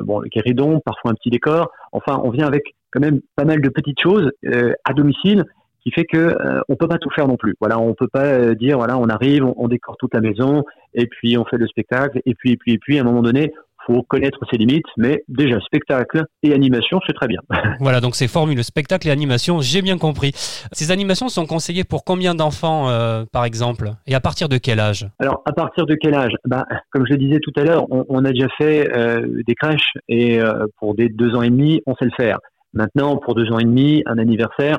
bon 0.03 0.19
le 0.19 0.29
guéridon, 0.29 0.79
parfois 0.79 1.11
un 1.11 1.15
petit 1.15 1.29
décor. 1.29 1.71
Enfin, 1.91 2.21
on 2.23 2.29
vient 2.29 2.47
avec 2.47 2.75
quand 2.91 2.99
même 2.99 3.21
pas 3.35 3.45
mal 3.45 3.61
de 3.61 3.69
petites 3.69 3.99
choses 3.99 4.31
euh, 4.45 4.73
à 4.85 4.93
domicile 4.93 5.45
qui 5.83 5.91
fait 5.91 6.05
que 6.05 6.17
euh, 6.17 6.61
on 6.69 6.75
peut 6.75 6.87
pas 6.87 6.99
tout 6.99 7.09
faire 7.09 7.27
non 7.27 7.37
plus. 7.37 7.55
Voilà, 7.59 7.79
on 7.79 7.93
peut 7.93 8.07
pas 8.07 8.25
euh, 8.25 8.53
dire 8.53 8.77
voilà, 8.77 8.97
on 8.97 9.09
arrive, 9.09 9.43
on, 9.43 9.55
on 9.57 9.67
décore 9.67 9.97
toute 9.97 10.13
la 10.13 10.21
maison 10.21 10.63
et 10.93 11.07
puis 11.07 11.37
on 11.37 11.45
fait 11.45 11.57
le 11.57 11.67
spectacle 11.67 12.21
et 12.25 12.35
puis 12.35 12.51
et 12.51 12.57
puis 12.57 12.73
et 12.73 12.77
puis 12.77 12.97
à 12.99 13.01
un 13.01 13.05
moment 13.05 13.23
donné, 13.23 13.53
faut 13.91 14.03
connaître 14.03 14.39
ses 14.49 14.57
limites, 14.57 14.85
mais 14.97 15.23
déjà 15.27 15.59
spectacle 15.61 16.23
et 16.43 16.53
animation, 16.53 16.99
c'est 17.05 17.13
très 17.13 17.27
bien. 17.27 17.39
Voilà, 17.79 17.99
donc 17.99 18.15
c'est 18.15 18.27
formule, 18.27 18.63
spectacle 18.63 19.07
et 19.07 19.11
animation, 19.11 19.59
j'ai 19.61 19.81
bien 19.81 19.97
compris. 19.97 20.31
Ces 20.71 20.91
animations 20.91 21.29
sont 21.29 21.45
conseillées 21.45 21.83
pour 21.83 22.03
combien 22.03 22.35
d'enfants, 22.35 22.89
euh, 22.89 23.23
par 23.31 23.45
exemple? 23.45 23.91
Et 24.07 24.13
à 24.13 24.19
partir 24.19 24.49
de 24.49 24.57
quel 24.57 24.79
âge? 24.79 25.07
Alors, 25.19 25.41
à 25.45 25.51
partir 25.51 25.85
de 25.85 25.95
quel 25.95 26.13
âge? 26.13 26.33
Bah, 26.45 26.65
Comme 26.91 27.05
je 27.07 27.13
le 27.13 27.17
disais 27.17 27.39
tout 27.39 27.53
à 27.55 27.63
l'heure, 27.63 27.85
on, 27.91 28.05
on 28.09 28.23
a 28.25 28.31
déjà 28.31 28.47
fait 28.57 28.95
euh, 28.95 29.41
des 29.47 29.55
crèches 29.55 29.93
et 30.07 30.39
euh, 30.39 30.67
pour 30.77 30.95
des 30.95 31.09
deux 31.09 31.35
ans 31.35 31.41
et 31.41 31.49
demi, 31.49 31.81
on 31.87 31.95
sait 31.95 32.05
le 32.05 32.11
faire. 32.15 32.37
Maintenant, 32.73 33.17
pour 33.17 33.35
deux 33.35 33.51
ans 33.51 33.59
et 33.59 33.65
demi, 33.65 34.03
un 34.05 34.17
anniversaire, 34.17 34.77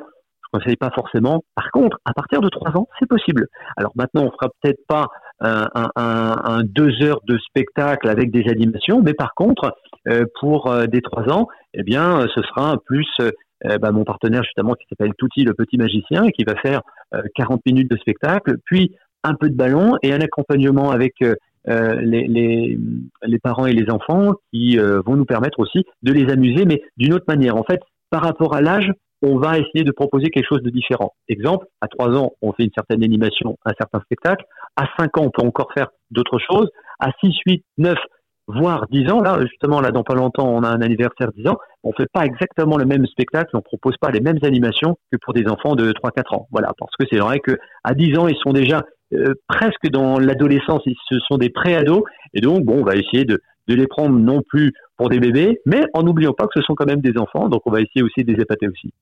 conseille 0.53 0.77
pas 0.77 0.91
forcément. 0.91 1.43
Par 1.55 1.71
contre, 1.71 1.99
à 2.05 2.13
partir 2.13 2.41
de 2.41 2.49
trois 2.49 2.71
ans, 2.77 2.89
c'est 2.99 3.09
possible. 3.09 3.47
Alors 3.77 3.93
maintenant, 3.97 4.25
on 4.25 4.31
fera 4.31 4.51
peut-être 4.61 4.81
pas 4.87 5.07
un, 5.41 5.67
un, 5.75 5.91
un, 5.97 6.63
deux 6.63 7.03
heures 7.03 7.21
de 7.27 7.39
spectacle 7.39 8.09
avec 8.09 8.31
des 8.31 8.49
animations, 8.49 9.03
mais 9.03 9.15
par 9.15 9.35
contre, 9.35 9.75
euh, 10.09 10.25
pour 10.41 10.71
euh, 10.71 10.87
des 10.87 11.01
trois 11.01 11.29
ans, 11.33 11.49
eh 11.75 11.83
bien, 11.83 12.21
euh, 12.21 12.27
ce 12.35 12.43
sera 12.43 12.77
plus 12.85 13.09
euh, 13.21 13.79
bah, 13.79 13.93
mon 13.93 14.05
partenaire 14.05 14.43
justement 14.43 14.75
qui 14.75 14.87
s'appelle 14.89 15.15
Touti 15.17 15.45
le 15.45 15.55
petit 15.55 15.77
magicien 15.77 16.31
qui 16.31 16.45
va 16.45 16.55
faire 16.57 16.83
euh, 17.15 17.23
40 17.35 17.61
minutes 17.67 17.91
de 17.91 17.97
spectacle, 17.97 18.57
puis 18.65 18.97
un 19.25 19.35
peu 19.35 19.49
de 19.49 19.55
ballon 19.55 19.97
et 20.03 20.13
un 20.13 20.21
accompagnement 20.21 20.91
avec 20.91 21.15
euh, 21.23 21.35
euh, 21.69 21.95
les, 22.01 22.27
les, 22.27 22.79
les 23.23 23.39
parents 23.39 23.67
et 23.67 23.73
les 23.73 23.89
enfants 23.91 24.33
qui 24.53 24.79
euh, 24.79 25.01
vont 25.07 25.15
nous 25.15 25.25
permettre 25.25 25.61
aussi 25.61 25.85
de 26.03 26.13
les 26.13 26.31
amuser, 26.33 26.65
mais 26.65 26.83
d'une 26.97 27.15
autre 27.15 27.27
manière. 27.29 27.57
En 27.57 27.63
fait, 27.63 27.81
par 28.11 28.23
rapport 28.23 28.55
à 28.55 28.61
l'âge, 28.61 28.91
on 29.23 29.39
va 29.39 29.59
essayer 29.59 29.85
de 29.85 29.93
proposer 29.93 30.31
quelque 30.31 30.49
chose 30.49 30.63
de 30.63 30.71
différent. 30.71 31.15
Exemple, 31.29 31.67
à 31.81 31.89
3 31.89 32.17
ans, 32.17 32.33
on 32.43 32.53
fait 32.53 32.65
une 32.65 32.73
certaine 32.75 33.03
animation, 33.05 33.57
un 33.65 33.73
certain 33.79 34.01
spectacle. 34.01 34.45
À 34.77 34.87
5 34.99 35.17
ans, 35.19 35.23
on 35.27 35.31
peut 35.31 35.47
encore 35.47 35.73
faire 35.75 35.89
d'autres 36.11 36.39
choses. 36.39 36.69
À 36.99 37.11
6, 37.21 37.33
8, 37.47 37.65
9, 37.79 37.97
voire 38.49 38.87
10 38.91 39.11
ans, 39.11 39.21
là, 39.21 39.39
justement, 39.43 39.81
là, 39.81 39.91
dans 39.91 40.03
pas 40.03 40.15
longtemps, 40.15 40.49
on 40.49 40.63
a 40.63 40.69
un 40.69 40.81
anniversaire 40.81 41.33
10 41.37 41.49
ans. 41.49 41.59
On 41.85 41.93
fait 41.93 42.09
pas 42.13 42.25
exactement 42.25 42.77
le 42.77 42.85
même 42.85 43.07
spectacle, 43.07 43.57
on 43.57 43.61
propose 43.61 43.97
pas 44.01 44.11
les 44.11 44.21
mêmes 44.21 44.39
animations 44.43 44.97
que 45.11 45.19
pour 45.23 45.35
des 45.35 45.47
enfants 45.49 45.75
de 45.75 45.93
3-4 45.93 46.35
ans. 46.35 46.49
Voilà, 46.51 46.73
parce 46.79 46.93
que 46.99 47.07
c'est 47.11 47.19
vrai 47.19 47.39
que 47.39 47.53
à 47.85 47.95
10 47.95 48.19
ans, 48.19 48.29
ils 48.29 48.39
sont 48.39 48.53
déjà 48.53 48.83
euh, 49.13 49.35
presque 49.47 49.89
dans 49.91 50.19
l'adolescence, 50.19 50.83
ils 50.87 50.97
ce 51.09 51.19
sont 51.21 51.39
des 51.39 51.51
pré-ados, 51.51 52.03
et 52.35 52.41
donc, 52.41 52.65
bon, 52.65 52.81
on 52.81 52.85
va 52.85 52.97
essayer 52.97 53.25
de 53.25 53.41
les 53.69 53.87
prendre 53.87 54.19
non 54.19 54.43
plus 54.43 54.73
pour 55.03 55.09
des 55.11 55.19
bébés, 55.19 55.59
mais 55.67 55.83
en 55.95 56.05
n'oubliant 56.05 56.33
pas 56.33 56.45
que 56.45 56.53
ce 56.55 56.63
sont 56.63 56.75
quand 56.77 56.87
même 56.87 57.01
des 57.01 57.19
enfants, 57.19 57.49
donc 57.49 57.63
on 57.67 57.73
va 57.73 57.81
essayer 57.81 58.03
aussi 58.05 58.23
de 58.23 58.33
les 58.33 58.41
épater 58.41 58.69
aussi. 58.69 58.93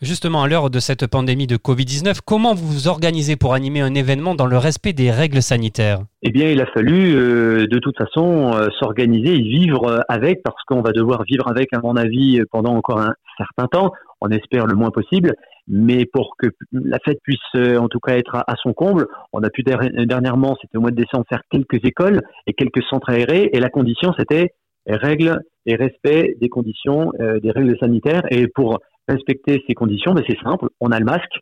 Justement, 0.00 0.42
à 0.42 0.48
l'heure 0.48 0.70
de 0.70 0.78
cette 0.78 1.06
pandémie 1.06 1.46
de 1.46 1.56
Covid-19, 1.56 2.20
comment 2.24 2.54
vous 2.54 2.66
vous 2.66 2.88
organisez 2.88 3.36
pour 3.36 3.52
animer 3.52 3.82
un 3.82 3.94
événement 3.94 4.34
dans 4.34 4.46
le 4.46 4.56
respect 4.56 4.94
des 4.94 5.10
règles 5.10 5.42
sanitaires? 5.42 5.98
Eh 6.22 6.30
bien, 6.30 6.48
il 6.50 6.62
a 6.62 6.66
fallu 6.66 7.14
euh, 7.14 7.66
de 7.66 7.78
toute 7.78 7.98
façon 7.98 8.52
euh, 8.54 8.68
s'organiser 8.78 9.34
et 9.34 9.42
vivre 9.42 9.86
euh, 9.86 9.98
avec, 10.08 10.42
parce 10.42 10.62
qu'on 10.66 10.80
va 10.80 10.92
devoir 10.92 11.24
vivre 11.24 11.46
avec, 11.46 11.68
à 11.74 11.80
mon 11.82 11.96
avis, 11.96 12.40
pendant 12.50 12.74
encore 12.74 13.00
un 13.00 13.12
certain 13.36 13.66
temps. 13.66 13.92
On 14.22 14.28
espère 14.28 14.66
le 14.66 14.74
moins 14.74 14.90
possible, 14.90 15.32
mais 15.66 16.04
pour 16.04 16.34
que 16.38 16.48
la 16.72 16.98
fête 17.04 17.18
puisse, 17.22 17.38
euh, 17.56 17.78
en 17.78 17.88
tout 17.88 18.00
cas, 18.00 18.16
être 18.16 18.34
à, 18.34 18.44
à 18.46 18.54
son 18.62 18.72
comble, 18.74 19.06
on 19.32 19.42
a 19.42 19.50
pu 19.50 19.62
der- 19.62 19.90
dernièrement, 20.06 20.56
c'était 20.60 20.76
au 20.76 20.82
mois 20.82 20.90
de 20.90 20.96
décembre, 20.96 21.24
faire 21.28 21.42
quelques 21.50 21.82
écoles 21.84 22.20
et 22.46 22.52
quelques 22.52 22.82
centres 22.90 23.10
aérés, 23.10 23.48
et 23.52 23.60
la 23.60 23.70
condition, 23.70 24.12
c'était 24.18 24.50
règles 24.86 25.40
et 25.66 25.76
respect 25.76 26.36
des 26.40 26.48
conditions, 26.48 27.12
euh, 27.20 27.40
des 27.40 27.50
règles 27.50 27.76
sanitaires. 27.78 28.22
Et 28.30 28.46
pour 28.48 28.78
respecter 29.08 29.62
ces 29.66 29.74
conditions, 29.74 30.12
ben, 30.12 30.24
c'est 30.28 30.38
simple, 30.42 30.68
on 30.80 30.90
a 30.90 30.98
le 30.98 31.04
masque, 31.04 31.40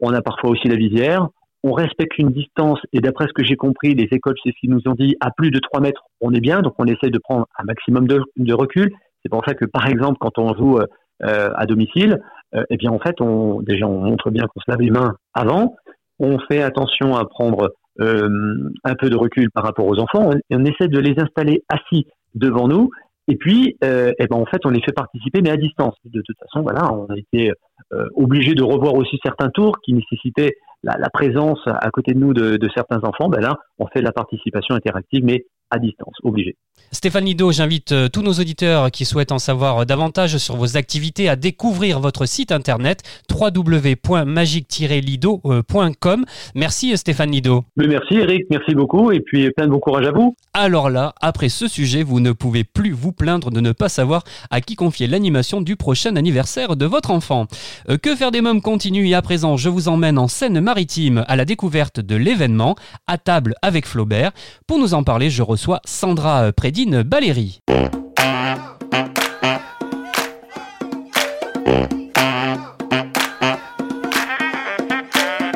on 0.00 0.12
a 0.12 0.22
parfois 0.22 0.50
aussi 0.50 0.68
la 0.68 0.76
visière, 0.76 1.28
on 1.62 1.72
respecte 1.72 2.18
une 2.18 2.30
distance, 2.30 2.78
et 2.92 3.00
d'après 3.00 3.26
ce 3.26 3.32
que 3.32 3.44
j'ai 3.44 3.56
compris, 3.56 3.94
les 3.94 4.08
écoles, 4.12 4.36
c'est 4.44 4.50
ce 4.50 4.60
qu'ils 4.60 4.70
nous 4.70 4.82
ont 4.86 4.94
dit, 4.94 5.16
à 5.20 5.30
plus 5.36 5.50
de 5.50 5.58
3 5.58 5.80
mètres, 5.80 6.02
on 6.20 6.32
est 6.32 6.40
bien, 6.40 6.60
donc 6.60 6.74
on 6.78 6.84
essaie 6.84 7.10
de 7.10 7.18
prendre 7.18 7.46
un 7.58 7.64
maximum 7.64 8.06
de, 8.06 8.52
recul. 8.52 8.90
C'est 9.22 9.30
pour 9.30 9.44
ça 9.44 9.54
que, 9.54 9.64
par 9.64 9.88
exemple, 9.88 10.18
quand 10.20 10.38
on 10.38 10.54
joue 10.54 10.78
euh, 10.78 11.50
à 11.56 11.66
domicile, 11.66 12.20
euh, 12.54 12.62
eh 12.70 12.76
bien, 12.76 12.92
en 12.92 13.00
fait, 13.00 13.20
on, 13.20 13.62
déjà, 13.62 13.86
on 13.86 14.00
montre 14.00 14.30
bien 14.30 14.44
qu'on 14.46 14.60
se 14.60 14.70
lave 14.70 14.80
les 14.80 14.90
mains 14.90 15.16
avant, 15.34 15.74
on 16.20 16.38
fait 16.38 16.62
attention 16.62 17.16
à 17.16 17.24
prendre 17.24 17.72
euh, 18.00 18.70
un 18.84 18.94
peu 18.94 19.10
de 19.10 19.16
recul 19.16 19.50
par 19.50 19.64
rapport 19.64 19.86
aux 19.86 19.98
enfants, 19.98 20.30
on, 20.30 20.38
on 20.50 20.64
essaie 20.64 20.88
de 20.88 20.98
les 20.98 21.14
installer 21.18 21.64
assis 21.68 22.06
devant 22.36 22.68
nous, 22.68 22.90
et 23.28 23.36
puis, 23.36 23.76
euh, 23.82 24.12
eh 24.18 24.26
ben, 24.28 24.36
en 24.36 24.46
fait, 24.46 24.60
on 24.64 24.70
les 24.70 24.80
fait 24.80 24.92
participer, 24.92 25.40
mais 25.42 25.50
à 25.50 25.56
distance. 25.56 25.94
De 26.04 26.22
toute 26.22 26.36
façon, 26.38 26.62
voilà, 26.62 26.92
on 26.92 27.06
a 27.06 27.16
été 27.16 27.50
euh, 27.92 28.06
obligé 28.14 28.54
de 28.54 28.62
revoir 28.62 28.94
aussi 28.94 29.18
certains 29.24 29.48
tours 29.50 29.80
qui 29.80 29.94
nécessitaient 29.94 30.54
la, 30.84 31.10
présence 31.10 31.58
à 31.66 31.90
côté 31.90 32.12
de 32.12 32.20
nous 32.20 32.32
de, 32.32 32.56
de 32.56 32.68
certains 32.72 33.00
enfants. 33.02 33.28
Ben 33.28 33.40
là, 33.40 33.56
on 33.78 33.86
fait 33.88 33.98
de 33.98 34.04
la 34.04 34.12
participation 34.12 34.76
interactive, 34.76 35.24
mais 35.24 35.44
à 35.70 35.78
distance, 35.78 36.14
obligé. 36.22 36.56
Stéphane 36.92 37.24
Lido, 37.24 37.50
j'invite 37.52 37.92
euh, 37.92 38.08
tous 38.08 38.22
nos 38.22 38.32
auditeurs 38.32 38.92
qui 38.92 39.04
souhaitent 39.04 39.32
en 39.32 39.38
savoir 39.38 39.84
davantage 39.86 40.38
sur 40.38 40.56
vos 40.56 40.76
activités 40.76 41.28
à 41.28 41.34
découvrir 41.34 41.98
votre 42.00 42.26
site 42.26 42.52
internet 42.52 43.02
www.magique-lido.com. 43.30 46.24
Merci 46.54 46.92
euh, 46.92 46.96
Stéphane 46.96 47.32
Lido. 47.32 47.64
Mais 47.76 47.88
merci 47.88 48.14
Eric, 48.14 48.44
merci 48.50 48.74
beaucoup, 48.74 49.10
et 49.10 49.20
puis 49.20 49.50
plein 49.50 49.66
de 49.66 49.72
bon 49.72 49.80
courage 49.80 50.06
à 50.06 50.12
vous. 50.12 50.36
Alors 50.54 50.88
là, 50.88 51.12
après 51.20 51.48
ce 51.48 51.66
sujet, 51.66 52.04
vous 52.04 52.20
ne 52.20 52.30
pouvez 52.32 52.64
plus 52.64 52.92
vous 52.92 53.12
plaindre 53.12 53.50
de 53.50 53.60
ne 53.60 53.72
pas 53.72 53.88
savoir 53.88 54.22
à 54.50 54.60
qui 54.60 54.76
confier 54.76 55.08
l'animation 55.08 55.60
du 55.60 55.76
prochain 55.76 56.16
anniversaire 56.16 56.76
de 56.76 56.86
votre 56.86 57.10
enfant. 57.10 57.46
Euh, 57.90 57.98
que 57.98 58.14
faire 58.14 58.30
des 58.30 58.40
mômes 58.40 58.62
continue 58.62 59.08
et 59.08 59.14
à 59.14 59.22
présent, 59.22 59.56
je 59.56 59.68
vous 59.68 59.88
emmène 59.88 60.18
en 60.18 60.28
Seine-Maritime 60.28 61.24
à 61.26 61.34
la 61.34 61.44
découverte 61.44 61.98
de 62.00 62.14
l'événement 62.14 62.76
à 63.08 63.18
table 63.18 63.56
avec 63.60 63.86
Flaubert. 63.86 64.30
Pour 64.68 64.78
nous 64.78 64.94
en 64.94 65.02
parler, 65.02 65.30
je 65.30 65.42
reçois 65.42 65.55
Sandra 65.84 66.42
euh, 66.44 66.52
Prédine 66.52 67.02
Baléry. 67.02 67.60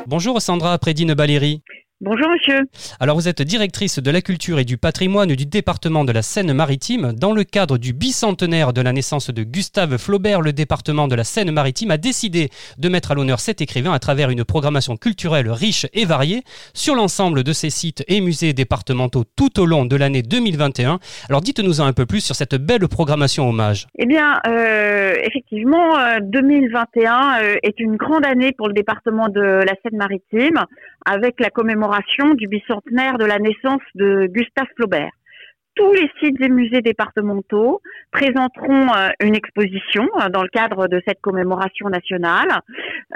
Bonjour 0.06 0.40
Sandra 0.40 0.78
Prédine 0.78 1.14
Baléry. 1.14 1.62
Bonjour 2.02 2.30
monsieur. 2.30 2.62
Alors 2.98 3.16
vous 3.16 3.28
êtes 3.28 3.42
directrice 3.42 3.98
de 3.98 4.10
la 4.10 4.22
culture 4.22 4.58
et 4.58 4.64
du 4.64 4.78
patrimoine 4.78 5.34
du 5.34 5.44
département 5.44 6.02
de 6.02 6.12
la 6.12 6.22
Seine-Maritime. 6.22 7.12
Dans 7.12 7.34
le 7.34 7.44
cadre 7.44 7.76
du 7.76 7.92
bicentenaire 7.92 8.72
de 8.72 8.80
la 8.80 8.94
naissance 8.94 9.28
de 9.28 9.42
Gustave 9.42 9.98
Flaubert, 9.98 10.40
le 10.40 10.54
département 10.54 11.08
de 11.08 11.14
la 11.14 11.24
Seine-Maritime 11.24 11.90
a 11.90 11.98
décidé 11.98 12.48
de 12.78 12.88
mettre 12.88 13.10
à 13.10 13.14
l'honneur 13.14 13.38
cet 13.38 13.60
écrivain 13.60 13.92
à 13.92 13.98
travers 13.98 14.30
une 14.30 14.46
programmation 14.46 14.96
culturelle 14.96 15.50
riche 15.50 15.84
et 15.92 16.06
variée 16.06 16.42
sur 16.72 16.94
l'ensemble 16.94 17.44
de 17.44 17.52
ses 17.52 17.68
sites 17.68 18.02
et 18.08 18.22
musées 18.22 18.54
départementaux 18.54 19.24
tout 19.36 19.60
au 19.60 19.66
long 19.66 19.84
de 19.84 19.94
l'année 19.94 20.22
2021. 20.22 21.00
Alors 21.28 21.42
dites-nous 21.42 21.82
un 21.82 21.92
peu 21.92 22.06
plus 22.06 22.22
sur 22.22 22.34
cette 22.34 22.54
belle 22.54 22.88
programmation 22.88 23.46
hommage. 23.46 23.88
Eh 23.98 24.06
bien, 24.06 24.40
euh, 24.46 25.16
effectivement, 25.22 25.98
euh, 25.98 26.20
2021 26.22 27.42
euh, 27.42 27.56
est 27.62 27.78
une 27.78 27.96
grande 27.96 28.24
année 28.24 28.52
pour 28.52 28.68
le 28.68 28.72
département 28.72 29.28
de 29.28 29.40
la 29.40 29.74
Seine-Maritime, 29.82 30.64
avec 31.06 31.40
la 31.40 31.50
commémoration 31.50 32.34
du 32.34 32.46
bicentenaire 32.46 33.18
de 33.18 33.24
la 33.24 33.38
naissance 33.38 33.82
de 33.94 34.26
Gustave 34.26 34.68
Flaubert. 34.76 35.12
Tous 35.80 35.94
les 35.94 36.10
sites 36.20 36.40
et 36.40 36.48
musées 36.50 36.82
départementaux 36.82 37.80
présenteront 38.10 38.88
euh, 38.94 39.08
une 39.20 39.34
exposition 39.34 40.08
euh, 40.20 40.28
dans 40.28 40.42
le 40.42 40.48
cadre 40.48 40.88
de 40.88 41.00
cette 41.06 41.20
commémoration 41.22 41.88
nationale, 41.88 42.60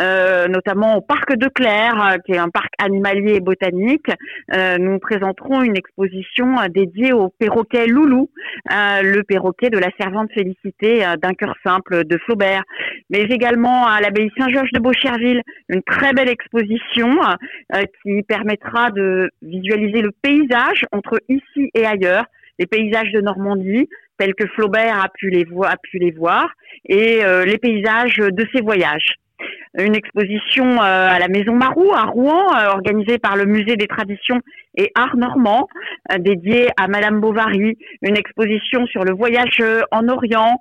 euh, 0.01 0.49
notamment 0.49 0.97
au 0.97 1.03
parc 1.03 1.37
de 1.37 1.49
Claire, 1.49 2.17
qui 2.25 2.33
est 2.33 2.39
un 2.39 2.49
parc 2.49 2.73
animalier 2.79 3.35
et 3.35 3.41
botanique. 3.41 4.07
Nous 4.79 4.99
présenterons 4.99 5.63
une 5.63 5.77
exposition 5.77 6.57
dédiée 6.69 7.13
au 7.13 7.29
perroquet 7.29 7.87
Loulou, 7.87 8.31
le 8.71 9.23
perroquet 9.23 9.71
de 9.71 9.79
la 9.79 9.89
servante 9.99 10.31
Félicité 10.33 11.05
d'un 11.21 11.35
cœur 11.35 11.55
simple 11.65 12.05
de 12.05 12.19
Flaubert, 12.19 12.63
mais 13.11 13.23
également 13.23 13.87
à 13.87 14.01
l'abbaye 14.01 14.31
Saint-Georges 14.39 14.73
de 14.73 14.81
Beaucherville, 14.81 15.43
une 15.69 15.83
très 15.83 16.13
belle 16.13 16.29
exposition 16.29 17.19
qui 18.03 18.23
permettra 18.23 18.91
de 18.91 19.31
visualiser 19.43 20.03
le 20.03 20.13
paysage 20.23 20.85
entre 20.93 21.21
ici 21.29 21.71
et 21.75 21.87
ailleurs, 21.87 22.25
les 22.59 22.67
paysages 22.67 23.13
de 23.13 23.21
Normandie 23.21 23.89
tels 24.19 24.35
que 24.35 24.47
Flaubert 24.49 25.03
a 25.03 25.09
pu 25.09 25.31
les, 25.31 25.45
voir 25.45 26.49
et 26.89 27.25
euh, 27.25 27.45
les 27.45 27.59
paysages 27.59 28.17
de 28.17 28.47
ses 28.55 28.63
voyages. 28.63 29.15
Une 29.77 29.97
exposition 29.97 30.65
euh, 30.65 31.09
à 31.09 31.19
la 31.19 31.27
Maison 31.27 31.55
Marou 31.55 31.93
à 31.93 32.05
Rouen, 32.05 32.45
euh, 32.57 32.69
organisée 32.69 33.19
par 33.19 33.35
le 33.35 33.45
Musée 33.45 33.75
des 33.75 33.89
Traditions 33.89 34.41
et 34.77 34.93
Arts 34.95 35.17
Normands, 35.17 35.67
euh, 36.13 36.19
dédiée 36.19 36.69
à 36.77 36.87
Madame 36.87 37.21
Bovary. 37.21 37.77
Une 38.03 38.17
exposition 38.17 38.87
sur 38.87 39.03
le 39.03 39.13
voyage 39.13 39.61
en 39.91 40.09
Orient, 40.09 40.61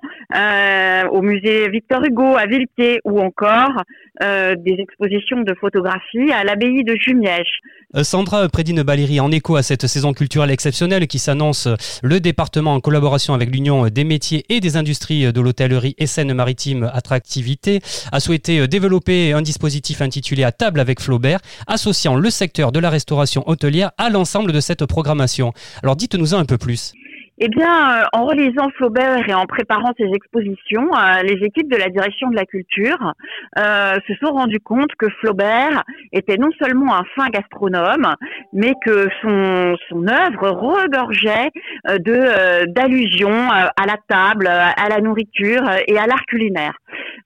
au 1.10 1.22
musée 1.22 1.68
Victor 1.68 2.02
Hugo 2.04 2.36
à 2.36 2.46
Villepied, 2.46 3.00
ou 3.04 3.20
encore 3.20 3.82
des 4.20 4.76
expositions 4.78 5.42
de 5.42 5.54
photographie 5.54 6.32
à 6.32 6.44
l'abbaye 6.44 6.84
de 6.84 6.96
Jumièges. 6.96 7.60
Sandra 8.02 8.48
Prédine 8.48 8.82
Baléry, 8.82 9.20
en 9.20 9.30
écho 9.30 9.56
à 9.56 9.62
cette 9.62 9.86
saison 9.86 10.12
culturelle 10.12 10.50
exceptionnelle 10.50 11.06
qui 11.06 11.18
s'annonce, 11.18 11.68
le 12.02 12.20
département 12.20 12.74
en 12.74 12.80
collaboration 12.80 13.34
avec 13.34 13.50
l'Union 13.50 13.86
des 13.88 14.04
métiers 14.04 14.44
et 14.48 14.60
des 14.60 14.76
industries 14.76 15.32
de 15.32 15.40
l'hôtellerie 15.40 15.94
et 15.98 16.06
Seine-Maritime 16.06 16.90
Attractivité 16.92 17.80
a 18.12 18.20
souhaité 18.20 18.66
développer 18.74 19.32
un 19.32 19.40
dispositif 19.40 20.02
intitulé 20.02 20.42
À 20.42 20.50
table 20.50 20.80
avec 20.80 21.00
Flaubert, 21.00 21.38
associant 21.68 22.16
le 22.16 22.28
secteur 22.28 22.72
de 22.72 22.80
la 22.80 22.90
restauration 22.90 23.44
hôtelière 23.46 23.92
à 23.98 24.10
l'ensemble 24.10 24.50
de 24.50 24.58
cette 24.58 24.84
programmation. 24.84 25.52
Alors 25.84 25.94
dites-nous 25.94 26.34
un 26.34 26.44
peu 26.44 26.58
plus. 26.58 26.92
Eh 27.38 27.48
bien, 27.48 27.68
euh, 27.68 28.04
en 28.12 28.26
relisant 28.26 28.68
Flaubert 28.76 29.28
et 29.28 29.34
en 29.34 29.46
préparant 29.46 29.92
ces 29.96 30.08
expositions, 30.14 30.88
euh, 30.96 31.22
les 31.22 31.44
équipes 31.44 31.68
de 31.68 31.76
la 31.76 31.88
direction 31.88 32.30
de 32.30 32.36
la 32.36 32.44
culture 32.44 33.12
euh, 33.58 33.96
se 34.06 34.14
sont 34.22 34.32
rendues 34.32 34.60
compte 34.60 34.90
que 34.98 35.08
Flaubert 35.20 35.82
était 36.12 36.36
non 36.36 36.50
seulement 36.60 36.96
un 36.96 37.04
fin 37.16 37.28
gastronome, 37.30 38.14
mais 38.52 38.72
que 38.84 39.08
son, 39.20 39.76
son 39.88 40.06
œuvre 40.06 40.50
regorgeait 40.50 41.50
de 41.98 42.66
d'allusions 42.72 43.50
à 43.50 43.86
la 43.86 43.96
table, 44.08 44.46
à 44.46 44.88
la 44.88 45.00
nourriture 45.00 45.62
et 45.86 45.98
à 45.98 46.06
l'art 46.06 46.24
culinaire. 46.26 46.74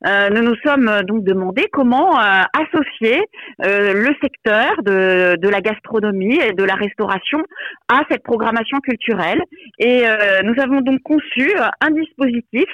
Euh, 0.07 0.31
nous 0.31 0.43
nous 0.43 0.55
sommes 0.65 0.89
euh, 0.89 1.03
donc 1.03 1.25
demandé 1.25 1.67
comment 1.73 2.19
euh, 2.19 2.43
associer 2.53 3.21
le 3.61 4.15
secteur 4.23 4.71
de, 4.83 5.49
la 5.49 5.61
gastronomie 5.61 6.39
et 6.39 6.53
de 6.53 6.63
la 6.63 6.75
restauration 6.75 7.43
à 7.89 8.03
cette 8.11 8.23
programmation 8.23 8.79
culturelle. 8.79 9.41
Et 9.79 10.05
nous 10.45 10.55
avons 10.61 10.81
donc 10.81 11.01
conçu 11.03 11.53
un 11.81 11.91
dispositif 11.91 12.69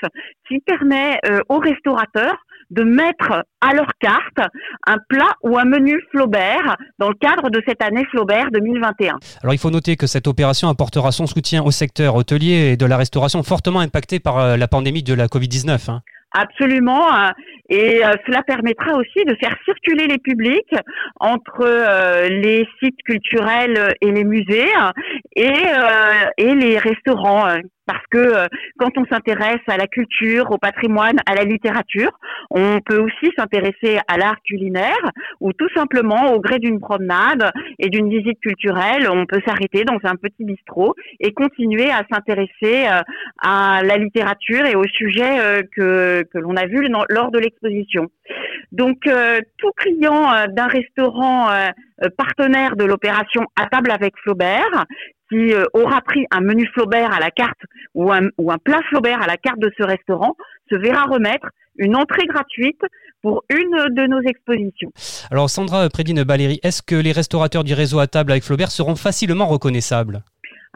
qui 0.48 0.58
permet 0.60 1.18
aux 1.48 1.58
restaurateurs 1.58 2.36
de 2.70 2.82
mettre 2.82 3.44
à 3.60 3.74
leur 3.74 3.88
carte 4.00 4.40
un 4.86 4.96
plat 5.08 5.32
ou 5.42 5.58
un 5.58 5.64
menu 5.64 6.00
Flaubert 6.10 6.76
dans 6.98 7.08
le 7.08 7.14
cadre 7.14 7.50
de 7.50 7.62
cette 7.66 7.82
année 7.82 8.04
Flaubert 8.10 8.50
2021. 8.52 9.16
Alors 9.42 9.54
il 9.54 9.58
faut 9.58 9.70
noter 9.70 9.96
que 9.96 10.06
cette 10.06 10.26
opération 10.26 10.68
apportera 10.68 11.12
son 11.12 11.26
soutien 11.26 11.62
au 11.62 11.70
secteur 11.70 12.16
hôtelier 12.16 12.72
et 12.72 12.76
de 12.76 12.86
la 12.86 12.96
restauration 12.96 13.42
fortement 13.42 13.80
impacté 13.80 14.18
par 14.18 14.56
la 14.56 14.68
pandémie 14.68 15.02
de 15.02 15.14
la 15.14 15.26
Covid-19. 15.26 15.90
hein. 15.90 16.02
Absolument. 16.34 17.14
euh, 17.14 17.30
Et 17.70 18.04
euh, 18.04 18.12
cela 18.26 18.42
permettra 18.42 18.92
aussi 18.96 19.24
de 19.24 19.34
faire 19.36 19.56
circuler 19.64 20.06
les 20.06 20.18
publics 20.18 20.74
entre 21.20 21.62
euh, 21.62 22.28
les 22.28 22.66
sites 22.82 23.00
culturels 23.04 23.94
et 24.00 24.10
les 24.10 24.24
musées 24.24 24.68
et, 25.36 25.48
euh, 25.48 26.26
et 26.36 26.54
les 26.54 26.76
restaurants. 26.78 27.46
Parce 27.86 28.04
que 28.10 28.18
euh, 28.18 28.46
quand 28.78 28.96
on 28.96 29.04
s'intéresse 29.06 29.60
à 29.66 29.76
la 29.76 29.86
culture, 29.86 30.50
au 30.50 30.58
patrimoine, 30.58 31.18
à 31.26 31.34
la 31.34 31.44
littérature, 31.44 32.10
on 32.50 32.80
peut 32.80 32.98
aussi 32.98 33.32
s'intéresser 33.36 33.98
à 34.08 34.16
l'art 34.16 34.40
culinaire 34.42 35.10
ou 35.40 35.52
tout 35.52 35.68
simplement 35.74 36.32
au 36.32 36.40
gré 36.40 36.58
d'une 36.58 36.80
promenade 36.80 37.52
et 37.78 37.88
d'une 37.88 38.08
visite 38.08 38.40
culturelle, 38.40 39.08
on 39.10 39.26
peut 39.26 39.40
s'arrêter 39.46 39.84
dans 39.84 39.98
un 40.04 40.16
petit 40.16 40.44
bistrot 40.44 40.94
et 41.20 41.32
continuer 41.32 41.90
à 41.90 42.02
s'intéresser 42.10 42.86
euh, 42.88 43.02
à 43.42 43.82
la 43.82 43.96
littérature 43.96 44.64
et 44.66 44.76
au 44.76 44.84
sujet 44.84 45.38
euh, 45.40 45.62
que, 45.76 46.22
que 46.32 46.38
l'on 46.38 46.56
a 46.56 46.66
vu 46.66 46.88
dans- 46.88 47.04
lors 47.10 47.30
de 47.30 47.38
l'exposition. 47.38 48.08
Donc, 48.72 49.06
euh, 49.06 49.40
tout 49.58 49.70
client 49.76 50.32
euh, 50.32 50.46
d'un 50.48 50.66
restaurant 50.66 51.50
euh, 51.50 51.68
partenaire 52.16 52.76
de 52.76 52.84
l'opération 52.84 53.42
À 53.60 53.66
table 53.66 53.90
avec 53.90 54.14
Flaubert, 54.22 54.86
qui 55.34 55.52
euh, 55.52 55.64
aura 55.72 56.00
pris 56.00 56.26
un 56.30 56.40
menu 56.40 56.66
Flaubert 56.72 57.12
à 57.12 57.18
la 57.18 57.30
carte 57.30 57.58
ou 57.94 58.12
un, 58.12 58.28
ou 58.38 58.52
un 58.52 58.58
plat 58.58 58.80
Flaubert 58.88 59.20
à 59.20 59.26
la 59.26 59.36
carte 59.36 59.58
de 59.58 59.70
ce 59.76 59.82
restaurant, 59.82 60.36
se 60.70 60.76
verra 60.76 61.04
remettre 61.04 61.48
une 61.76 61.96
entrée 61.96 62.26
gratuite 62.26 62.80
pour 63.20 63.42
une 63.50 63.94
de 63.94 64.06
nos 64.06 64.20
expositions. 64.20 64.92
Alors 65.30 65.50
Sandra 65.50 65.88
Prédine 65.88 66.22
Baléry, 66.22 66.60
est-ce 66.62 66.82
que 66.82 66.94
les 66.94 67.10
restaurateurs 67.10 67.64
du 67.64 67.74
réseau 67.74 67.98
à 67.98 68.06
table 68.06 68.30
avec 68.30 68.44
Flaubert 68.44 68.70
seront 68.70 68.94
facilement 68.94 69.46
reconnaissables? 69.46 70.22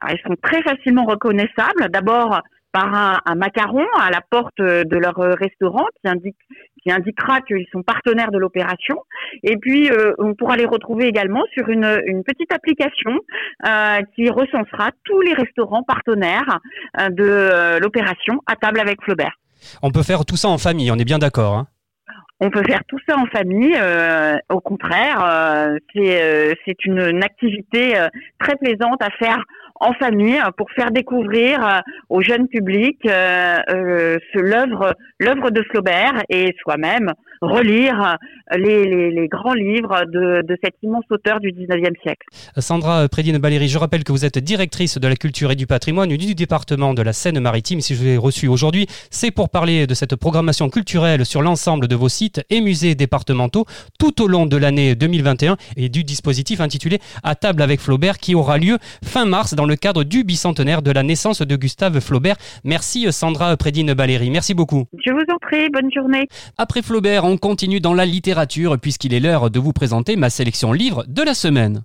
Alors, 0.00 0.16
ils 0.16 0.28
sont 0.28 0.36
très 0.42 0.62
facilement 0.62 1.04
reconnaissables. 1.04 1.88
D'abord 1.90 2.40
par 2.72 2.92
un, 2.94 3.18
un 3.26 3.34
macaron 3.34 3.86
à 3.98 4.10
la 4.10 4.20
porte 4.20 4.58
de 4.58 4.96
leur 4.96 5.18
euh, 5.20 5.34
restaurant 5.34 5.86
qui 6.00 6.08
indique 6.08 6.36
qui 6.88 6.92
indiquera 6.94 7.40
qu'ils 7.42 7.66
sont 7.72 7.82
partenaires 7.82 8.30
de 8.30 8.38
l'opération. 8.38 8.96
Et 9.42 9.56
puis, 9.56 9.90
euh, 9.90 10.12
on 10.18 10.34
pourra 10.34 10.56
les 10.56 10.64
retrouver 10.64 11.06
également 11.06 11.44
sur 11.52 11.68
une, 11.68 12.00
une 12.06 12.24
petite 12.24 12.52
application 12.52 13.12
euh, 13.66 13.98
qui 14.14 14.30
recensera 14.30 14.90
tous 15.04 15.20
les 15.20 15.34
restaurants 15.34 15.82
partenaires 15.82 16.58
euh, 16.98 17.08
de 17.10 17.78
l'opération 17.80 18.40
à 18.46 18.56
table 18.56 18.80
avec 18.80 19.02
Flaubert. 19.02 19.34
On 19.82 19.90
peut 19.90 20.02
faire 20.02 20.24
tout 20.24 20.36
ça 20.36 20.48
en 20.48 20.58
famille, 20.58 20.90
on 20.90 20.96
est 20.96 21.04
bien 21.04 21.18
d'accord. 21.18 21.54
hein 21.54 21.66
On 22.40 22.50
peut 22.50 22.62
faire 22.62 22.84
tout 22.88 22.98
ça 23.08 23.16
en 23.18 23.26
famille. 23.26 23.74
euh, 23.76 24.36
au 24.48 24.60
contraire, 24.60 25.24
euh, 25.24 25.78
c'est 25.92 26.22
euh, 26.22 26.54
une, 26.84 27.00
une 27.00 27.24
activité 27.24 27.94
très 28.38 28.56
plaisante 28.56 29.02
à 29.02 29.10
faire 29.10 29.42
en 29.80 29.92
famille 29.94 30.38
euh, 30.38 30.50
pour 30.56 30.70
faire 30.72 30.90
découvrir 30.90 31.64
euh, 31.64 31.80
au 32.08 32.22
jeune 32.22 32.48
public 32.48 32.98
euh, 33.06 34.18
l'œuvre 34.34 34.94
l'œuvre 35.18 35.50
de 35.50 35.62
Flaubert 35.62 36.22
et 36.28 36.54
soi-même 36.62 37.12
relire 37.40 38.16
euh, 38.52 38.56
les, 38.58 38.84
les, 38.84 39.10
les 39.10 39.28
grands 39.28 39.54
livres 39.54 40.04
de, 40.06 40.46
de 40.46 40.56
cet 40.62 40.74
immense 40.82 41.04
auteur 41.10 41.40
du 41.40 41.52
19e 41.52 42.00
siècle. 42.02 42.26
Sandra 42.58 43.08
Prédine 43.08 43.38
Baléry, 43.38 43.68
je 43.68 43.78
rappelle 43.78 44.04
que 44.04 44.12
vous 44.12 44.24
êtes 44.24 44.38
directrice 44.38 44.98
de 44.98 45.08
la 45.08 45.16
culture 45.16 45.50
et 45.50 45.56
du 45.56 45.66
patrimoine 45.66 46.08
du 46.18 46.34
département 46.34 46.94
de 46.94 47.02
la 47.02 47.12
Seine-Maritime. 47.12 47.80
Si 47.80 47.94
je 47.94 48.00
vous 48.00 48.08
ai 48.08 48.16
reçu 48.16 48.48
aujourd'hui, 48.48 48.86
c'est 49.10 49.30
pour 49.30 49.48
parler 49.48 49.86
de 49.86 49.94
cette 49.94 50.16
programmation 50.16 50.68
culturelle 50.68 51.24
sur 51.24 51.42
l'ensemble 51.42 51.88
de 51.88 51.94
vos 51.94 52.08
sites 52.08 52.44
et 52.50 52.60
musées 52.60 52.94
départementaux 52.94 53.64
tout 53.98 54.22
au 54.22 54.28
long 54.28 54.46
de 54.46 54.56
l'année 54.56 54.94
2021 54.94 55.56
et 55.76 55.88
du 55.88 56.04
dispositif 56.04 56.60
intitulé 56.60 56.98
À 57.22 57.34
table 57.34 57.62
avec 57.62 57.80
Flaubert 57.80 58.18
qui 58.18 58.34
aura 58.34 58.58
lieu 58.58 58.78
fin 59.04 59.24
mars 59.24 59.54
dans 59.54 59.66
le 59.66 59.76
cadre 59.76 60.04
du 60.04 60.24
bicentenaire 60.24 60.82
de 60.82 60.90
la 60.90 61.02
naissance 61.02 61.42
de 61.42 61.56
Gustave 61.56 62.00
Flaubert. 62.00 62.36
Merci 62.64 63.10
Sandra 63.12 63.56
Prédine 63.56 63.94
Baléry, 63.94 64.30
merci 64.30 64.54
beaucoup. 64.54 64.84
Je 65.04 65.12
vous 65.12 65.24
en 65.32 65.38
prie, 65.38 65.68
bonne 65.70 65.90
journée. 65.92 66.26
Après 66.56 66.82
Flaubert, 66.82 67.24
on 67.28 67.36
continue 67.36 67.80
dans 67.80 67.92
la 67.92 68.06
littérature 68.06 68.78
puisqu'il 68.78 69.12
est 69.12 69.20
l'heure 69.20 69.50
de 69.50 69.58
vous 69.58 69.74
présenter 69.74 70.16
ma 70.16 70.30
sélection 70.30 70.72
livre 70.72 71.04
de 71.06 71.22
la 71.22 71.34
semaine. 71.34 71.82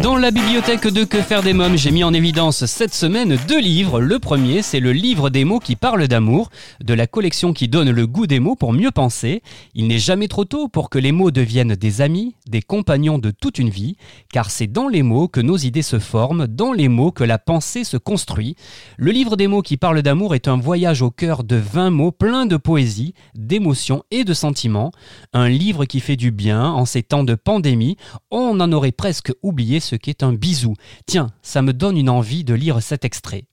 Dans 0.00 0.16
la 0.16 0.30
bibliothèque 0.30 0.86
de 0.86 1.04
Que 1.04 1.20
faire 1.20 1.42
des 1.42 1.52
mômes, 1.52 1.76
j'ai 1.76 1.90
mis 1.90 2.04
en 2.04 2.14
évidence 2.14 2.64
cette 2.64 2.94
semaine 2.94 3.36
deux 3.46 3.60
livres. 3.60 4.00
Le 4.00 4.18
premier, 4.18 4.62
c'est 4.62 4.80
le 4.80 4.92
livre 4.92 5.28
des 5.28 5.44
mots 5.44 5.58
qui 5.58 5.76
parlent 5.76 6.08
d'amour, 6.08 6.50
de 6.80 6.94
la 6.94 7.06
collection 7.06 7.52
qui 7.52 7.68
donne 7.68 7.90
le 7.90 8.06
goût 8.06 8.26
des 8.26 8.40
mots 8.40 8.54
pour 8.54 8.72
mieux 8.72 8.90
penser. 8.90 9.42
Il 9.74 9.88
n'est 9.88 9.98
jamais 9.98 10.28
trop 10.28 10.44
tôt 10.44 10.68
pour 10.68 10.88
que 10.88 10.98
les 10.98 11.12
mots 11.12 11.30
deviennent 11.30 11.74
des 11.74 12.00
amis, 12.00 12.36
des 12.46 12.62
compagnons 12.62 13.18
de 13.18 13.30
toute 13.32 13.58
une 13.58 13.68
vie, 13.68 13.96
car 14.32 14.50
c'est 14.50 14.66
dans 14.66 14.88
les 14.88 15.02
mots 15.02 15.28
que 15.28 15.40
nos 15.40 15.58
idées 15.58 15.82
se 15.82 15.98
forment, 15.98 16.46
dans 16.46 16.72
les 16.72 16.88
mots 16.88 17.12
que 17.12 17.24
la 17.24 17.38
pensée 17.38 17.84
se 17.84 17.96
construit. 17.96 18.56
Le 18.96 19.10
livre 19.10 19.36
des 19.36 19.46
mots 19.46 19.62
qui 19.62 19.76
parlent 19.76 20.02
d'amour 20.02 20.34
est 20.34 20.48
un 20.48 20.56
voyage 20.56 21.02
au 21.02 21.10
cœur 21.10 21.44
de 21.44 21.56
20 21.56 21.90
mots 21.90 22.12
pleins 22.12 22.46
de 22.46 22.56
poésie, 22.56 23.14
d'émotions 23.34 24.04
et 24.10 24.24
de 24.24 24.32
sentiments. 24.32 24.92
Un 25.32 25.48
livre 25.48 25.84
qui 25.84 26.00
fait 26.00 26.16
du 26.16 26.30
bien 26.30 26.64
en 26.64 26.86
ces 26.86 27.02
temps 27.02 27.24
de 27.24 27.34
pandémie. 27.34 27.96
On 28.30 28.58
en 28.60 28.72
aurait 28.72 28.92
presque 28.92 29.32
oublié 29.42 29.80
ce 29.82 29.96
qu'est 29.96 30.22
un 30.22 30.32
bisou. 30.32 30.74
Tiens, 31.06 31.28
ça 31.42 31.62
me 31.62 31.72
donne 31.72 31.96
une 31.96 32.10
envie 32.10 32.44
de 32.44 32.54
lire 32.54 32.82
cet 32.82 33.04
extrait. 33.04 33.44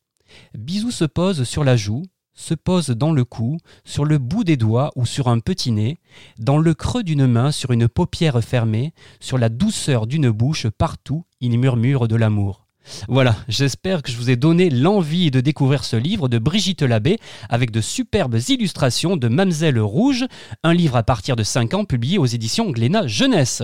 Bisou 0.58 0.92
se 0.92 1.06
pose 1.06 1.44
sur 1.44 1.64
la 1.64 1.76
joue, 1.76 2.04
se 2.34 2.54
pose 2.54 2.90
dans 2.90 3.12
le 3.12 3.26
cou, 3.26 3.58
sur 3.84 4.06
le 4.06 4.18
bout 4.18 4.44
des 4.44 4.58
doigts 4.58 4.92
ou 4.96 5.06
sur 5.06 5.28
un 5.28 5.40
petit 5.40 5.72
nez, 5.72 6.00
dans 6.38 6.58
le 6.58 6.74
creux 6.74 7.04
d'une 7.04 7.28
main, 7.28 7.52
sur 7.52 7.72
une 7.72 7.88
paupière 7.88 8.42
fermée, 8.44 8.94
sur 9.20 9.38
la 9.38 9.50
douceur 9.50 10.08
d'une 10.08 10.30
bouche, 10.30 10.68
partout, 10.70 11.26
il 11.42 11.58
murmure 11.60 12.08
de 12.08 12.16
l'amour. 12.16 12.69
Voilà, 13.08 13.36
j'espère 13.48 14.02
que 14.02 14.12
je 14.12 14.18
vous 14.18 14.30
ai 14.30 14.36
donné 14.36 14.70
l'envie 14.70 15.32
de 15.32 15.42
découvrir 15.42 15.84
ce 15.84 15.96
livre 15.96 16.28
de 16.28 16.38
Brigitte 16.38 16.82
Labbé 16.82 17.20
avec 17.50 17.72
de 17.72 17.82
superbes 17.82 18.38
illustrations 18.50 19.16
de 19.16 19.28
Mamselle 19.28 19.80
Rouge, 19.80 20.26
un 20.64 20.74
livre 20.74 20.96
à 20.96 21.04
partir 21.04 21.36
de 21.36 21.44
5 21.44 21.74
ans 21.74 21.86
publié 21.86 22.18
aux 22.18 22.26
éditions 22.26 22.72
Glénat 22.72 23.08
Jeunesse. 23.08 23.64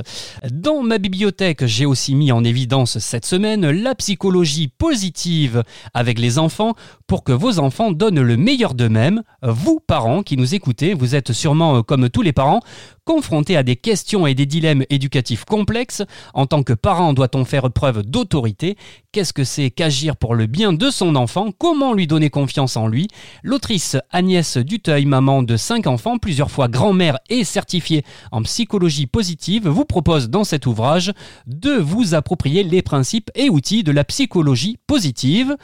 Dans 0.51 0.83
ma 0.83 0.97
bibliothèque, 0.97 1.65
j'ai 1.65 1.85
aussi 1.85 2.15
mis 2.15 2.31
en 2.31 2.43
évidence 2.43 2.99
cette 2.99 3.25
semaine 3.25 3.69
la 3.69 3.95
psychologie 3.95 4.67
positive 4.67 5.63
avec 5.93 6.19
les 6.19 6.37
enfants 6.37 6.73
pour 7.07 7.23
que 7.23 7.31
vos 7.31 7.59
enfants 7.59 7.91
donnent 7.91 8.21
le 8.21 8.37
meilleur 8.37 8.73
d'eux-mêmes. 8.73 9.23
Vous, 9.41 9.79
parents 9.85 10.23
qui 10.23 10.37
nous 10.37 10.55
écoutez, 10.55 10.93
vous 10.93 11.15
êtes 11.15 11.33
sûrement, 11.33 11.77
euh, 11.77 11.81
comme 11.81 12.09
tous 12.09 12.21
les 12.21 12.33
parents, 12.33 12.61
confrontés 13.05 13.55
à 13.55 13.63
des 13.63 13.75
questions 13.75 14.27
et 14.27 14.33
des 14.33 14.45
dilemmes 14.45 14.83
éducatifs 14.89 15.45
complexes. 15.45 16.03
En 16.33 16.47
tant 16.47 16.63
que 16.63 16.73
parent, 16.73 17.13
doit-on 17.13 17.45
faire 17.45 17.71
preuve 17.71 18.01
d'autorité? 18.03 18.77
Qu'est-ce 19.11 19.31
que 19.31 19.43
c'est 19.43 19.69
qu'agir 19.69 20.17
pour 20.17 20.35
le 20.35 20.47
bien 20.47 20.73
de 20.73 20.89
son 20.89 21.15
enfant? 21.15 21.51
Comment 21.57 21.93
lui 21.93 22.07
donner 22.07 22.29
confiance 22.29 22.75
en 22.75 22.87
lui? 22.87 23.07
L'autrice 23.43 23.95
Agnès 24.11 24.57
Duteuil, 24.57 25.05
maman 25.05 25.43
de 25.43 25.55
5 25.55 25.87
enfants, 25.87 26.17
plusieurs 26.17 26.51
fois 26.51 26.67
grand-mère 26.67 27.19
et 27.29 27.43
certifiée 27.43 28.03
en 28.31 28.41
psychologie 28.41 29.07
positive, 29.07 29.67
vous 29.67 29.85
propose 29.85 30.29
dans 30.29 30.43
cet 30.43 30.65
ouvrage 30.65 31.13
de 31.47 31.71
vous 31.71 32.15
approprier 32.15 32.63
les 32.63 32.81
principes 32.81 33.31
et 33.35 33.49
outils 33.49 33.83
de 33.83 33.91
la 33.91 34.03
psychologie 34.03 34.79
positive. 34.87 35.55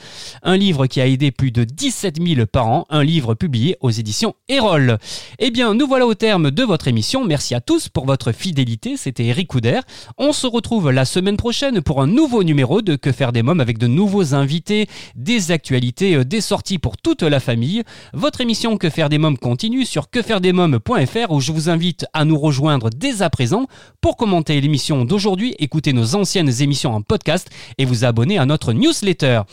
Un 0.43 0.57
livre 0.57 0.85
qui 0.85 1.01
a 1.01 1.07
aidé 1.07 1.31
plus 1.31 1.51
de 1.51 1.63
17 1.63 2.25
000 2.25 2.45
parents, 2.45 2.85
un 2.89 3.03
livre 3.03 3.33
publié 3.33 3.77
aux 3.81 3.89
éditions 3.89 4.35
Erol. 4.47 4.97
Eh 5.39 5.51
bien, 5.51 5.73
nous 5.73 5.87
voilà 5.87 6.05
au 6.05 6.13
terme 6.13 6.51
de 6.51 6.63
votre 6.63 6.87
émission. 6.87 7.25
Merci 7.31 7.55
à 7.55 7.61
tous 7.61 7.87
pour 7.87 8.05
votre 8.05 8.33
fidélité. 8.33 8.97
C'était 8.97 9.23
Eric 9.23 9.47
Couder. 9.47 9.79
On 10.17 10.33
se 10.33 10.47
retrouve 10.47 10.91
la 10.91 11.05
semaine 11.05 11.37
prochaine 11.37 11.79
pour 11.79 12.01
un 12.01 12.07
nouveau 12.07 12.43
numéro 12.43 12.81
de 12.81 12.97
Que 12.97 13.13
faire 13.13 13.31
des 13.31 13.41
mômes 13.41 13.61
avec 13.61 13.77
de 13.77 13.87
nouveaux 13.87 14.33
invités, 14.33 14.89
des 15.15 15.51
actualités, 15.51 16.15
euh, 16.15 16.25
des 16.25 16.41
sorties 16.41 16.77
pour 16.77 16.97
toute 16.97 17.21
la 17.23 17.39
famille. 17.39 17.83
Votre 18.13 18.41
émission 18.41 18.75
Que 18.75 18.89
faire 18.89 19.07
des 19.07 19.17
mômes 19.17 19.37
continue 19.37 19.85
sur 19.85 20.09
quefairedesmômes.fr 20.09 21.31
où 21.31 21.39
je 21.39 21.53
vous 21.53 21.69
invite 21.69 22.05
à 22.11 22.25
nous 22.25 22.37
rejoindre 22.37 22.89
dès 22.89 23.21
à 23.21 23.29
présent 23.29 23.65
pour 24.01 24.17
commenter 24.17 24.59
l'émission 24.59 25.05
d'aujourd'hui, 25.05 25.55
écouter 25.57 25.93
nos 25.93 26.15
anciennes 26.15 26.51
émissions 26.61 26.93
en 26.93 27.01
podcast 27.01 27.49
et 27.77 27.85
vous 27.85 28.03
abonner 28.03 28.39
à 28.39 28.45
notre 28.45 28.73
newsletter. 28.73 29.43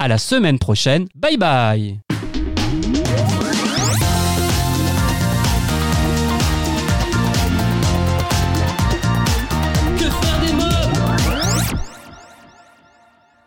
À 0.00 0.08
la 0.08 0.18
semaine 0.18 0.58
prochaine. 0.58 1.06
Bye 1.14 1.36
bye. 1.36 2.07